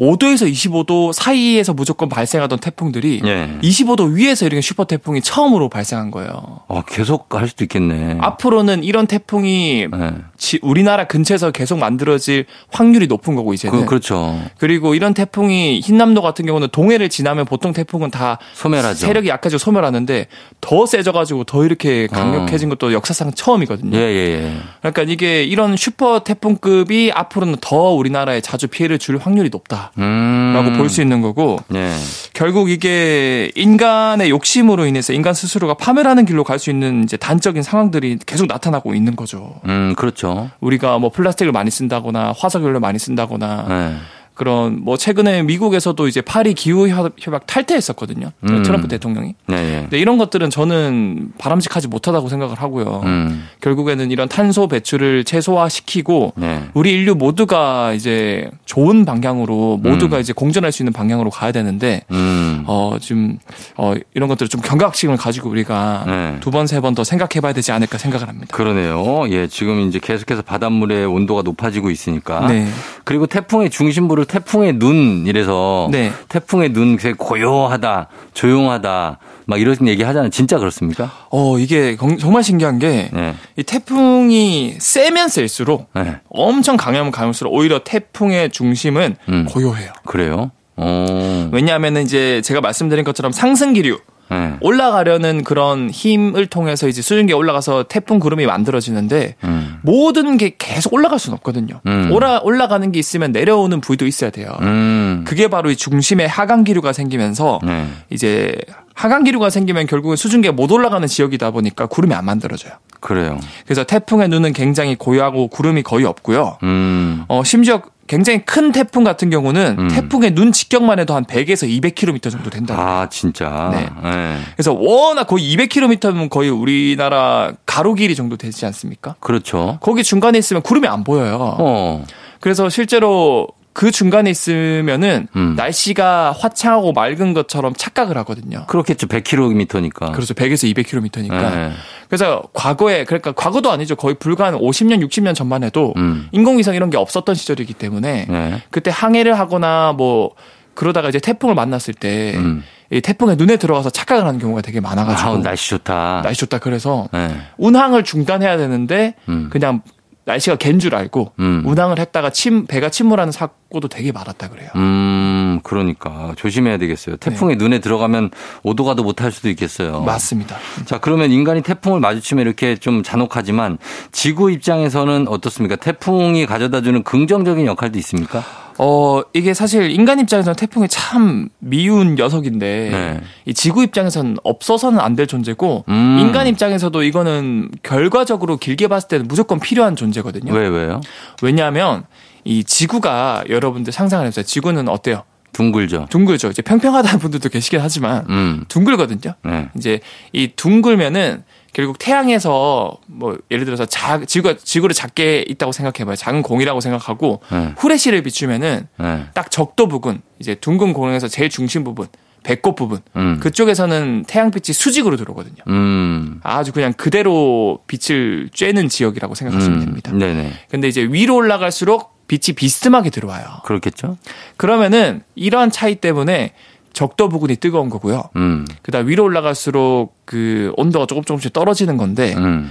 5도에서 0.07 0.51
25도 0.53 1.13
사이에서 1.13 1.73
무조건 1.75 2.09
발생하던 2.09 2.59
태풍들이 2.59 3.21
예. 3.25 3.49
25도 3.63 4.13
위에서 4.15 4.47
이렇게 4.47 4.61
슈퍼 4.61 4.85
태풍이 4.85 5.21
처음으로 5.21 5.69
발생한 5.69 6.11
거예요. 6.11 6.61
어, 6.67 6.83
계속 6.83 7.33
할 7.37 7.47
수도 7.47 7.63
있겠네. 7.65 8.19
앞으로는 8.21 8.83
이런 8.83 9.07
태풍이 9.07 9.87
네. 9.89 10.11
지- 10.37 10.59
우리나라 10.63 11.07
근처에서 11.07 11.53
계속 11.53 11.79
만들어질 11.79 12.47
확률이 12.73 13.07
높은 13.07 13.37
거고 13.37 13.55
이제는. 13.55 13.79
그, 13.81 13.87
그렇죠. 13.87 14.41
그리고 14.59 14.97
이런 14.97 15.15
태풍이 15.15 15.79
흰남도 15.81 16.21
같은 16.21 16.47
경우는 16.47 16.69
동해를 16.73 17.09
지나면 17.09 17.45
보통 17.45 17.73
태풍은 17.73 18.11
다 18.11 18.39
소멸하죠. 18.55 19.07
세력이 19.07 19.29
약해지고 19.29 19.59
소멸하는데 19.59 20.27
더 20.61 20.85
세져 20.87 21.13
가지고 21.13 21.45
더 21.45 21.65
이렇게 21.65 22.09
강력해진 22.09 22.69
것도 22.71 22.93
역사상 22.93 23.33
처음이거든요. 23.35 23.97
어. 23.97 24.01
예, 24.01 24.05
예, 24.05 24.43
예. 24.47 24.57
그러니까 24.81 25.03
이게 25.03 25.45
이런 25.45 25.77
슈퍼 25.77 26.25
태풍급이 26.25 27.13
앞으로는 27.15 27.57
더 27.61 27.91
우리나라에 27.93 28.41
자주 28.41 28.67
피해를 28.67 28.99
줄 28.99 29.19
확률이 29.19 29.49
높다. 29.49 29.92
음. 29.99 30.75
볼수 30.77 31.03
있는 31.03 31.21
거고 31.21 31.59
예. 31.75 31.93
결국 32.33 32.71
이게 32.71 33.51
인간의 33.57 34.31
욕심으로 34.31 34.87
인해서 34.87 35.13
인간 35.13 35.35
스스로가 35.35 35.75
파멸하는 35.75 36.25
길로 36.25 36.45
갈 36.45 36.59
수 36.59 36.71
있는 36.71 37.03
이제 37.03 37.17
단적인 37.17 37.63
상황들이 37.63 38.19
계속 38.25 38.47
나타나고 38.47 38.95
있는 38.95 39.17
거죠. 39.17 39.55
음, 39.67 39.95
그렇죠. 39.97 40.51
우리가 40.61 40.99
뭐 40.99 41.11
플라스틱을 41.11 41.51
많이 41.53 41.71
쓴다거나 41.71 42.35
화석 42.39 42.63
연료 42.63 42.79
많이 42.79 42.99
쓴다거나 42.99 43.67
예. 43.69 43.97
그런 44.35 44.81
뭐 44.83 44.97
최근에 44.97 45.43
미국에서도 45.43 46.09
이제 46.09 46.21
파리 46.23 46.55
기후 46.55 46.89
협- 46.89 47.15
협약 47.21 47.47
탈퇴했었거든요. 47.47 48.33
음. 48.49 48.63
트럼프 48.63 48.89
대통령이. 48.89 49.35
네, 49.47 49.57
예. 49.57 49.81
근데 49.83 49.99
이런 49.99 50.17
것들은 50.19 50.49
저는 50.51 51.33
바람직하지 51.39 51.89
못하다고 51.89 52.29
생각을 52.29 52.57
하고요. 52.61 53.03
음. 53.05 53.47
결국에는 53.61 54.11
이런 54.11 54.29
탄소 54.29 54.69
배출을 54.69 55.25
최소화시키고 55.25 56.33
네. 56.37 56.63
우리 56.75 56.93
인류 56.93 57.15
모두가 57.15 57.93
이제 57.93 58.51
좋은 58.65 59.05
방향으로 59.05 59.79
모두가 59.83 60.17
음. 60.17 60.21
이제 60.21 60.33
공존할 60.33 60.73
수 60.73 60.83
있는 60.83 60.93
방향으로 60.93 61.31
가야 61.31 61.53
되는데 61.53 62.03
음. 62.11 62.65
어 62.67 62.97
지금 63.01 63.39
어 63.77 63.95
이런 64.15 64.29
것들을 64.29 64.49
좀 64.49 64.61
경각심을 64.61 65.17
가지고 65.17 65.51
우리가 65.51 66.05
네. 66.07 66.37
두번 66.41 66.67
세 66.67 66.81
번 66.81 66.95
더 66.95 67.05
생각해 67.05 67.41
봐야 67.41 67.53
되지 67.53 67.71
않을까 67.73 67.97
생각을 67.97 68.29
합니다. 68.29 68.49
그러네요. 68.57 69.25
예, 69.31 69.47
지금 69.47 69.81
이제 69.89 69.99
계속해서 70.03 70.43
바닷물의 70.43 71.07
온도가 71.07 71.43
높아지고 71.43 71.91
있으니까. 71.91 72.47
네. 72.49 72.67
그리고 73.05 73.27
태풍의 73.27 73.71
중심부를 73.71 74.22
태풍의 74.25 74.75
눈 74.79 75.25
이래서 75.27 75.89
네. 75.91 76.13
태풍의 76.29 76.73
눈 76.73 76.97
되게 76.97 77.15
고요하다, 77.17 78.09
조용하다 78.35 79.19
막 79.47 79.61
이런 79.61 79.77
얘기 79.89 80.03
하잖아요. 80.03 80.31
진짜 80.31 80.59
그렇습니까? 80.59 81.11
어 81.31 81.59
이게 81.59 81.97
경- 81.97 82.17
정말 82.19 82.43
신기한 82.43 82.79
게이 82.79 83.09
네. 83.13 83.35
태풍이 83.67 84.75
세면 84.79 85.29
셀수록 85.29 85.89
네. 85.95 86.17
엄청 86.29 86.77
강하면 86.77 87.11
강할수록 87.11 87.53
오히려 87.53 87.81
태풍의 87.85 88.51
중심은 88.51 89.17
음. 89.29 89.47
고요해요. 89.47 89.93
그래요? 90.05 90.51
어. 90.77 91.49
왜냐하면 91.53 91.99
이제 91.99 92.41
제가 92.43 92.61
말씀드린 92.61 93.05
것처럼 93.05 93.31
상승 93.33 93.73
기류 93.75 93.99
네. 94.33 94.57
올라가려는 94.61 95.45
그런 95.45 95.91
힘을 95.91 96.47
통해서 96.47 96.89
이제 96.89 97.03
수증기가 97.03 97.37
올라가서 97.37 97.85
태풍 97.85 98.19
구름이 98.19 98.47
만들어지는데 98.47 99.37
음. 99.45 99.79
모든 99.83 100.37
게 100.37 100.55
계속 100.59 100.93
올라갈 100.95 101.19
수는 101.19 101.37
없거든요. 101.37 101.81
음. 101.87 102.11
올라 102.13 102.41
올라가는 102.41 102.91
게 102.93 102.99
있으면 102.99 103.33
내려오는 103.33 103.81
부위도 103.81 104.07
있어야 104.07 104.31
돼요. 104.31 104.57
음. 104.61 105.25
그게 105.27 105.49
바로 105.49 105.71
이 105.71 105.77
중심에 105.77 106.27
하강 106.27 106.65
기류가 106.65 106.93
생기면서 106.93 107.61
네. 107.65 107.87
이제 108.11 108.55
하강 108.95 109.25
기류가 109.25 109.51
생기면 109.51 109.87
결국은 109.87 110.17
수증기가 110.17 110.53
못 110.53 110.71
올라가는 110.71 111.07
지역이다 111.07 111.51
보니까 111.51 111.87
구름이 111.87 112.15
안 112.15 112.25
만들어져요. 112.25 112.75
그래요. 113.01 113.39
그래서 113.65 113.85
태풍의 113.85 114.29
눈은 114.29 114.53
굉장히 114.53 114.95
고요하고 114.95 115.49
구름이 115.49 115.83
거의 115.83 116.05
없고요. 116.05 116.59
음. 116.63 117.25
어, 117.29 117.43
심지어 117.45 117.83
굉장히 118.07 118.45
큰 118.45 118.73
태풍 118.73 119.05
같은 119.05 119.31
경우는 119.31 119.77
음. 119.79 119.89
태풍의 119.89 120.35
눈 120.35 120.53
직경만 120.53 120.99
해도 120.99 121.15
한 121.15 121.25
100에서 121.25 121.67
200km 121.81 122.31
정도 122.31 122.51
된다. 122.51 122.75
아, 122.77 123.09
진짜. 123.09 123.71
네. 123.73 123.89
네. 124.03 124.39
그래서 124.55 124.73
워낙 124.73 125.27
거의 125.27 125.57
200km면 125.57 126.29
거의 126.29 126.51
우리나라 126.51 127.53
가로 127.65 127.95
길이 127.95 128.15
정도 128.15 128.37
되지 128.37 128.67
않습니까? 128.67 129.15
그렇죠. 129.21 129.79
거기 129.81 130.03
중간에 130.05 130.39
있으면 130.39 130.63
구름이 130.63 130.87
안 130.89 131.05
보여요. 131.05 131.57
어. 131.59 132.05
그래서 132.41 132.69
실제로 132.69 133.49
그 133.73 133.91
중간에 133.91 134.31
있으면은 134.31 135.29
음. 135.35 135.55
날씨가 135.57 136.33
화창하고 136.39 136.93
맑은 136.93 137.33
것처럼 137.33 137.73
착각을 137.75 138.17
하거든요. 138.19 138.67
그렇겠죠. 138.67 139.07
100km니까. 139.07 140.13
그래서 140.13 140.35
100에서 140.35 140.73
200km니까. 140.75 141.55
네. 141.55 141.73
그래서 142.09 142.43
과거에 142.53 143.05
그러니까 143.05 143.33
과거도 143.33 143.71
아니죠. 143.71 143.97
거의 143.97 144.15
불과 144.15 144.47
한 144.47 144.55
50년, 144.55 145.03
60년 145.07 145.35
전만 145.35 145.65
해도 145.65 145.95
음. 145.97 146.29
인공위성 146.33 146.75
이런 146.75 146.91
게 146.91 146.99
없었던 146.99 147.35
시절이기 147.35 147.75
때문에 147.75 148.27
네. 148.29 148.63
그때 148.71 148.91
항해를 148.93 149.39
하거나 149.39 149.95
뭐 149.97 150.33
그러다가 150.75 151.09
이제 151.09 151.19
태풍을 151.19 151.55
만났을 151.55 151.95
때 151.95 152.35
음. 152.37 152.63
이 152.91 153.01
태풍의 153.01 153.37
눈에 153.37 153.57
들어가서 153.57 153.89
착각을 153.89 154.27
하는 154.27 154.39
경우가 154.39 154.61
되게 154.61 154.81
많아가지고 154.81 155.31
아, 155.31 155.39
날씨 155.39 155.71
좋다. 155.71 156.21
날씨 156.23 156.41
좋다 156.41 156.59
그래서 156.59 157.09
네. 157.13 157.35
운항을 157.57 158.05
중단해야 158.05 158.59
되는데 158.59 159.15
음. 159.31 159.49
그냥 159.51 159.81
날씨가 160.25 160.57
갠 160.57 160.79
줄 160.79 160.95
알고 160.95 161.33
음. 161.41 161.63
운항을 161.67 161.99
했다가 161.99 162.31
침 162.31 162.67
배가 162.67 162.89
침몰하는 162.91 163.33
사고도 163.33 163.89
되게 163.89 164.13
많았다 164.13 164.49
그래요. 164.49 164.69
음, 164.77 165.61
그러니까 165.63 166.33
조심해야 166.37 166.79
되겠어요. 166.79 167.17
태풍이 167.17 167.57
눈에 167.57 167.79
들어가면 167.81 168.31
오도 168.63 168.85
가도 168.85 169.03
못할 169.03 169.31
수도 169.33 169.49
있겠어요. 169.49 170.01
네. 170.01 170.07
맞습니다. 170.07 170.57
자, 170.87 170.99
그러면 170.99 171.31
인간이 171.31 171.63
태풍을 171.63 172.01
마주치면 172.01 172.45
이렇게 172.45 172.77
좀 172.77 173.03
잔혹하지만 173.03 173.79
지구 174.13 174.51
입장에서는 174.51 175.27
어떻습니까? 175.29 175.77
태풍이 175.77 176.47
가져다 176.47 176.81
주는 176.83 177.03
긍정적인 177.03 177.67
역할도 177.67 177.99
있습니까? 177.99 178.43
어, 178.79 179.23
이게 179.33 179.55
사실 179.55 179.91
인간 179.91 180.19
입장에서는 180.21 180.57
태풍이 180.57 180.89
참 180.89 181.49
미운 181.59 182.15
녀석인데 182.15 182.89
네. 182.91 183.21
이 183.47 183.55
지구 183.55 183.83
입장에서는 183.83 184.37
없어서는 184.43 185.01
안 185.01 185.13
될 185.17 185.27
존재고 185.27 185.85
음. 185.89 186.19
인간 186.21 186.47
입장에서도 186.47 187.03
이거는 187.03 187.71
결과적으로 187.83 188.57
길게 188.57 188.89
봤을 188.89 189.09
때는 189.09 189.29
무조건 189.29 189.61
필요한 189.61 189.95
존재거든요. 189.95 190.53
왜, 190.55 190.67
왜요? 190.69 191.01
왜냐하면 191.43 192.05
이 192.45 192.65
지구가 192.65 193.45
여러분들 193.51 193.93
상상을 193.93 194.25
해보세요. 194.25 194.45
지구는 194.45 194.89
어때요? 194.89 195.25
둥글죠. 195.53 196.07
둥글죠. 196.09 196.49
이제 196.49 196.63
평평하다는 196.63 197.19
분들도 197.19 197.51
계시긴 197.51 197.81
하지만 197.81 198.25
음. 198.31 198.65
둥글거든요. 198.69 199.35
네. 199.45 199.69
이제 199.77 200.01
이 200.33 200.49
둥글면은 200.57 201.45
결국 201.73 201.99
태양에서 201.99 202.99
뭐 203.07 203.39
예를 203.51 203.65
들어서 203.65 203.87
자, 203.87 204.21
지구가 204.25 204.57
지구를 204.63 204.95
작게 204.95 205.45
있다고 205.49 205.73
생각해봐요. 205.73 206.17
작은 206.17 206.43
공이라고 206.43 206.81
생각하고 206.81 207.41
네. 207.51 207.73
후레쉬를 207.79 208.23
비추면은 208.23 208.87
네. 208.99 209.25
딱 209.33 209.51
적도 209.51 209.89
부분 209.89 210.21
이제 210.39 210.55
둥근 210.55 210.93
공에서 210.93 211.29
제일 211.29 211.49
중심 211.49 211.83
부분 211.83 212.09
배꼽 212.43 212.75
부분 212.75 213.01
음. 213.17 213.39
그쪽에서는 213.41 214.25
태양빛이 214.27 214.75
수직으로 214.75 215.17
들어오거든요. 215.17 215.63
음. 215.69 216.41
아주 216.43 216.73
그냥 216.73 216.93
그대로 216.93 217.79
빛을 217.87 218.51
쬐는 218.53 218.91
지역이라고 218.91 219.35
생각하시면 219.35 219.79
음. 219.79 219.85
됩니다. 219.85 220.13
네네. 220.13 220.53
근데 220.69 220.89
이제 220.89 221.03
위로 221.03 221.37
올라갈수록 221.37 222.13
빛이 222.29 222.55
비스듬하게 222.55 223.11
들어와요. 223.11 223.45
그렇겠죠? 223.65 224.17
그러면은 224.57 225.23
이러한 225.35 225.71
차이 225.71 225.97
때문에 225.97 226.53
적도 226.93 227.29
부근이 227.29 227.57
뜨거운 227.57 227.89
거고요. 227.91 228.25
음. 228.37 228.67
그다음 228.83 229.09
위로 229.09 229.25
올라갈수록 229.25 230.15
그 230.25 230.73
온도가 230.77 231.07
조금 231.07 231.25
조금씩 231.25 231.53
떨어지는 231.53 231.97
건데 231.97 232.35
음. 232.37 232.71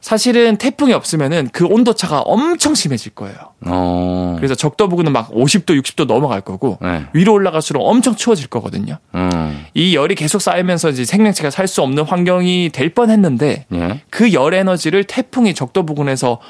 사실은 0.00 0.56
태풍이 0.56 0.94
없으면은 0.94 1.50
그 1.52 1.66
온도 1.66 1.92
차가 1.92 2.20
엄청 2.22 2.74
심해질 2.74 3.12
거예요. 3.12 3.36
어. 3.66 4.34
그래서 4.38 4.54
적도 4.54 4.88
부근은 4.88 5.12
막 5.12 5.30
50도, 5.30 5.78
60도 5.82 6.06
넘어갈 6.06 6.40
거고 6.40 6.78
네. 6.80 7.04
위로 7.12 7.34
올라갈수록 7.34 7.86
엄청 7.86 8.16
추워질 8.16 8.46
거거든요. 8.48 8.96
음. 9.14 9.66
이 9.74 9.94
열이 9.94 10.14
계속 10.14 10.40
쌓이면서 10.40 10.88
이제 10.88 11.04
생명체가 11.04 11.50
살 11.50 11.68
수 11.68 11.82
없는 11.82 12.04
환경이 12.04 12.70
될 12.72 12.94
뻔했는데 12.94 13.66
예. 13.74 14.00
그 14.08 14.32
열 14.32 14.54
에너지를 14.54 15.04
태풍이 15.04 15.54
적도 15.54 15.84
부근에서 15.84 16.40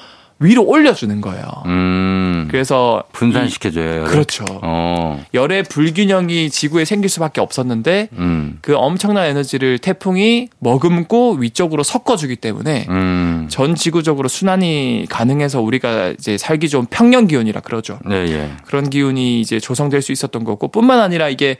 위로 0.40 0.64
올려주는 0.64 1.20
거예요. 1.20 1.44
음. 1.66 2.48
그래서 2.50 3.05
분산시켜줘요. 3.12 4.05
그렇죠. 4.05 4.44
어. 4.62 5.22
열의 5.35 5.64
불균형이 5.64 6.48
지구에 6.48 6.87
생길 6.87 7.11
수밖에 7.11 7.42
없었는데 7.42 8.09
음. 8.12 8.59
그 8.62 8.74
엄청난 8.74 9.26
에너지를 9.26 9.79
태풍이 9.79 10.48
머금고 10.59 11.35
위쪽으로 11.35 11.83
섞어주기 11.83 12.37
때문에 12.37 12.87
음. 12.88 13.46
전 13.50 13.74
지구적으로 13.74 14.29
순환이 14.29 15.07
가능해서 15.11 15.61
우리가 15.61 16.14
이제 16.18 16.38
살기 16.38 16.70
좋은 16.70 16.87
평년 16.87 17.26
기온이라 17.26 17.61
그러죠. 17.61 17.98
네, 18.07 18.26
예. 18.31 18.50
그런 18.64 18.88
기운이 18.88 19.40
이제 19.42 19.61
조성될 19.61 20.00
수 20.00 20.11
있었던 20.12 20.44
거고 20.44 20.68
뿐만 20.68 21.00
아니라 21.00 21.29
이게 21.29 21.59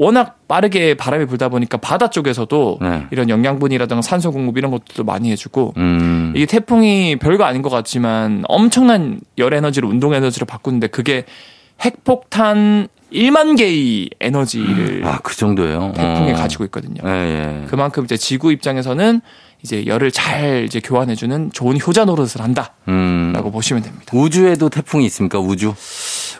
워낙 0.00 0.38
빠르게 0.46 0.94
바람이 0.94 1.26
불다 1.26 1.48
보니까 1.48 1.76
바다 1.76 2.08
쪽에서도 2.08 2.78
네. 2.80 3.06
이런 3.10 3.28
영양분이라든가 3.28 4.00
산소 4.00 4.30
공급 4.30 4.56
이런 4.56 4.70
것들도 4.70 5.02
많이 5.02 5.32
해주고 5.32 5.74
음. 5.76 6.32
이게 6.36 6.46
태풍이 6.46 7.16
별거 7.16 7.42
아닌 7.42 7.62
것 7.62 7.68
같지만 7.68 8.44
엄청난 8.46 9.18
열 9.38 9.52
에너지를 9.52 9.88
운동 9.88 10.14
에너지로 10.14 10.46
바꾸는데 10.46 10.86
그게 10.86 11.24
핵폭탄 11.80 12.86
1만 13.12 13.58
개의 13.58 14.10
에너지를 14.20 15.02
아, 15.04 15.18
그 15.20 15.34
정도예요. 15.34 15.92
태풍이 15.96 16.30
어. 16.30 16.34
가지고 16.36 16.62
있거든요. 16.66 17.02
예, 17.04 17.10
예. 17.10 17.66
그만큼 17.66 18.04
이제 18.04 18.16
지구 18.16 18.52
입장에서는 18.52 19.20
이제 19.62 19.86
열을 19.86 20.12
잘 20.12 20.64
이제 20.64 20.80
교환해주는 20.80 21.50
좋은 21.52 21.78
효자 21.84 22.04
노릇을 22.04 22.40
한다라고 22.40 22.78
음. 22.88 23.50
보시면 23.52 23.82
됩니다. 23.82 24.06
우주에도 24.12 24.68
태풍이 24.68 25.04
있습니까? 25.06 25.38
우주? 25.40 25.74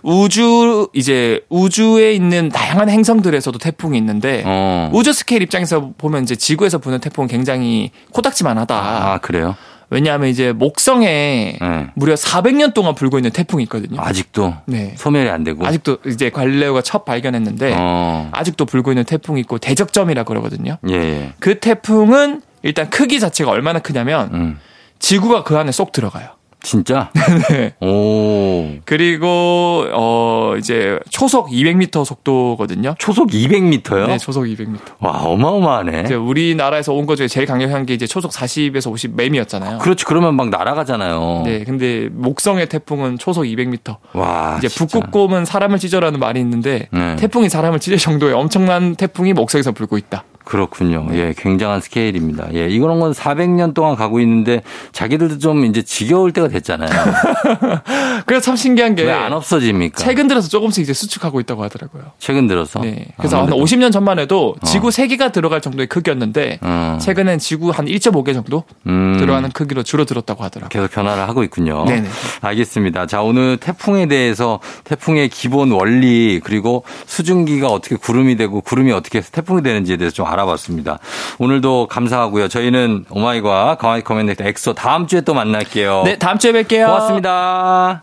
우주 0.03 0.89
이제 0.93 1.41
우주에 1.49 2.12
있는 2.12 2.49
다양한 2.49 2.89
행성들에서도 2.89 3.59
태풍이 3.59 3.99
있는데 3.99 4.45
어. 4.47 4.91
우주 4.93 5.12
스케일 5.12 5.43
입장에서 5.43 5.91
보면 5.99 6.23
이제 6.23 6.37
지구에서 6.37 6.79
부는 6.79 7.01
태풍은 7.01 7.29
굉장히 7.29 7.91
코딱지만하다. 8.12 8.77
아, 8.77 9.19
그래요? 9.19 9.57
왜냐하면 9.91 10.29
이제 10.29 10.53
목성에 10.53 11.57
네. 11.61 11.87
무려 11.95 12.14
400년 12.14 12.75
동안 12.75 12.95
불고 12.95 13.19
있는 13.19 13.31
태풍이 13.31 13.62
있거든요. 13.64 14.01
아직도 14.01 14.55
네. 14.66 14.95
소멸이 14.97 15.31
안 15.31 15.45
되고. 15.45 15.66
아직도 15.66 15.99
이제 16.07 16.31
갈릴레오가 16.31 16.83
첫 16.83 17.05
발견했는데 17.05 17.75
어. 17.77 18.29
아직도 18.33 18.66
불고 18.66 18.93
있는 18.93 19.05
태풍이 19.05 19.41
있고 19.41 19.59
대적점이라 19.59 20.25
그러거든요. 20.25 20.77
예, 20.91 20.95
예. 20.95 21.33
그 21.39 21.59
태풍은 21.59 22.43
일단 22.62 22.90
크기 22.90 23.20
자체가 23.20 23.50
얼마나 23.50 23.78
크냐면 23.78 24.30
음. 24.32 24.59
지구가 24.98 25.44
그 25.44 25.56
안에 25.56 25.72
쏙 25.72 25.92
들어가요. 25.92 26.38
진짜? 26.61 27.11
네. 27.50 27.74
오. 27.80 28.80
그리고 28.84 29.86
어 29.92 30.54
이제 30.59 30.98
초속 31.09 31.50
200m 31.50 32.04
속도거든요. 32.04 32.96
초속 32.98 33.30
200m요? 33.30 34.06
네, 34.09 34.18
초속 34.18 34.44
200m. 34.44 34.76
와, 34.98 35.22
어마어마하네. 35.22 36.02
이제 36.04 36.14
우리나라에서 36.14 36.92
온거 36.92 37.14
중에 37.14 37.28
제일 37.28 37.46
강력한 37.46 37.86
게 37.86 37.94
이제 37.94 38.06
초속 38.06 38.32
40에서 38.32 38.90
50 38.90 39.14
매미였잖아요. 39.14 39.78
그렇지, 39.78 40.04
그러면 40.04 40.34
막 40.34 40.48
날아가잖아요. 40.50 41.42
네, 41.44 41.62
근데 41.64 42.09
목성의 42.11 42.68
태풍은 42.68 43.18
초속 43.18 43.44
200m. 43.44 43.96
와. 44.14 44.56
이제. 44.59 44.68
북극곰은 44.68 45.44
사람을 45.44 45.78
찢어라는 45.78 46.18
말이 46.18 46.40
있는데 46.40 46.88
네. 46.90 47.16
태풍이 47.16 47.48
사람을 47.48 47.78
찢을 47.78 47.98
정도의 47.98 48.34
엄청난 48.34 48.96
태풍이 48.96 49.32
목성에서 49.32 49.72
불고 49.72 49.96
있다. 49.96 50.24
그렇군요. 50.49 51.07
네. 51.11 51.18
예, 51.18 51.34
굉장한 51.36 51.82
스케일입니다. 51.82 52.46
예, 52.55 52.68
이거는 52.68 53.01
건 53.01 53.12
400년 53.12 53.74
동안 53.74 53.96
가고 53.96 54.18
있는데 54.20 54.62
자기들도 54.92 55.38
좀 55.38 55.66
이제 55.66 55.82
지겨울 55.82 56.32
때가 56.32 56.49
됐잖아요. 56.49 56.88
그래서 58.26 58.42
참 58.44 58.57
신기한 58.57 58.94
게 58.94 59.05
왜 59.05 59.12
안 59.12 59.32
없어집니까? 59.32 60.03
최근 60.03 60.26
들어서 60.26 60.49
조금씩 60.49 60.82
이제 60.82 60.92
수축하고 60.94 61.40
있다고 61.40 61.62
하더라고요. 61.64 62.05
최근 62.18 62.46
들어서. 62.46 62.80
네. 62.80 63.07
그래서 63.18 63.36
한 63.36 63.44
아무래도. 63.53 63.62
50년 63.64 63.92
전만 63.92 64.18
해도 64.18 64.55
지구 64.64 64.88
3개가 64.88 65.32
들어갈 65.32 65.61
정도의 65.61 65.86
크기였는데 65.86 66.61
어. 66.62 66.99
최근엔 67.01 67.38
지구 67.38 67.70
한 67.70 67.84
1.5개 67.86 68.32
정도 68.32 68.64
음. 68.86 69.16
들어가는 69.18 69.51
크기로 69.51 69.82
줄어들었다고 69.82 70.42
하더라고요. 70.44 70.68
계속 70.70 70.90
변화를 70.94 71.28
하고 71.28 71.42
있군요. 71.42 71.84
네네. 71.84 72.09
알겠습니다. 72.40 73.07
자, 73.07 73.20
오늘 73.22 73.57
태풍에 73.59 74.07
대해서 74.07 74.61
태풍의 74.84 75.28
기본 75.28 75.72
원리 75.72 76.40
그리고 76.42 76.84
수증기가 77.07 77.66
어떻게 77.68 77.96
구름이 77.96 78.36
되고 78.36 78.61
구름이 78.61 78.92
어떻게 78.92 79.18
해서 79.18 79.30
태풍이 79.32 79.62
되는지에 79.62 79.96
대해서 79.96 80.14
좀 80.14 80.26
알아 80.26 80.38
봤습니다. 80.47 80.99
오늘도 81.39 81.89
감사하고요. 81.89 82.49
저희는 82.49 83.05
Oh 83.11 83.24
My 83.24 83.37
과학 83.37 83.76
과학 83.76 84.03
커뮤니케이터 84.03 84.34
엑소 84.43 84.74
다음 84.74 85.07
주에 85.07 85.20
또 85.22 85.34
만날게요. 85.34 86.03
네, 86.05 86.18
다음 86.18 86.39
주에 86.39 86.53
뵐게요. 86.53 86.86
고맙습니다. 86.86 88.03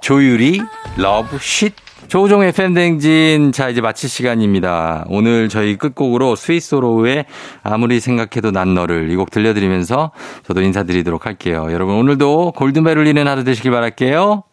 조유리 0.00 0.60
Love 0.96 1.38
Shhh 1.38 1.72
조우종의 2.08 2.52
FM대행진 2.52 3.52
자 3.52 3.68
이제 3.68 3.82
마칠 3.82 4.08
시간입니다. 4.08 5.04
오늘 5.08 5.50
저희 5.50 5.76
끝곡으로 5.76 6.36
스윗소로우의 6.36 7.26
아무리 7.62 8.00
생각해도 8.00 8.50
난 8.50 8.72
너를 8.74 9.10
이 9.10 9.16
곡 9.16 9.30
들려드리면서 9.30 10.12
저도 10.46 10.62
인사드리도록 10.62 11.26
할게요. 11.26 11.68
여러분 11.70 11.96
오늘도 11.96 12.52
골든벨 12.56 12.96
울리는 12.96 13.26
하루 13.28 13.44
되시길 13.44 13.70
바랄게요. 13.72 14.44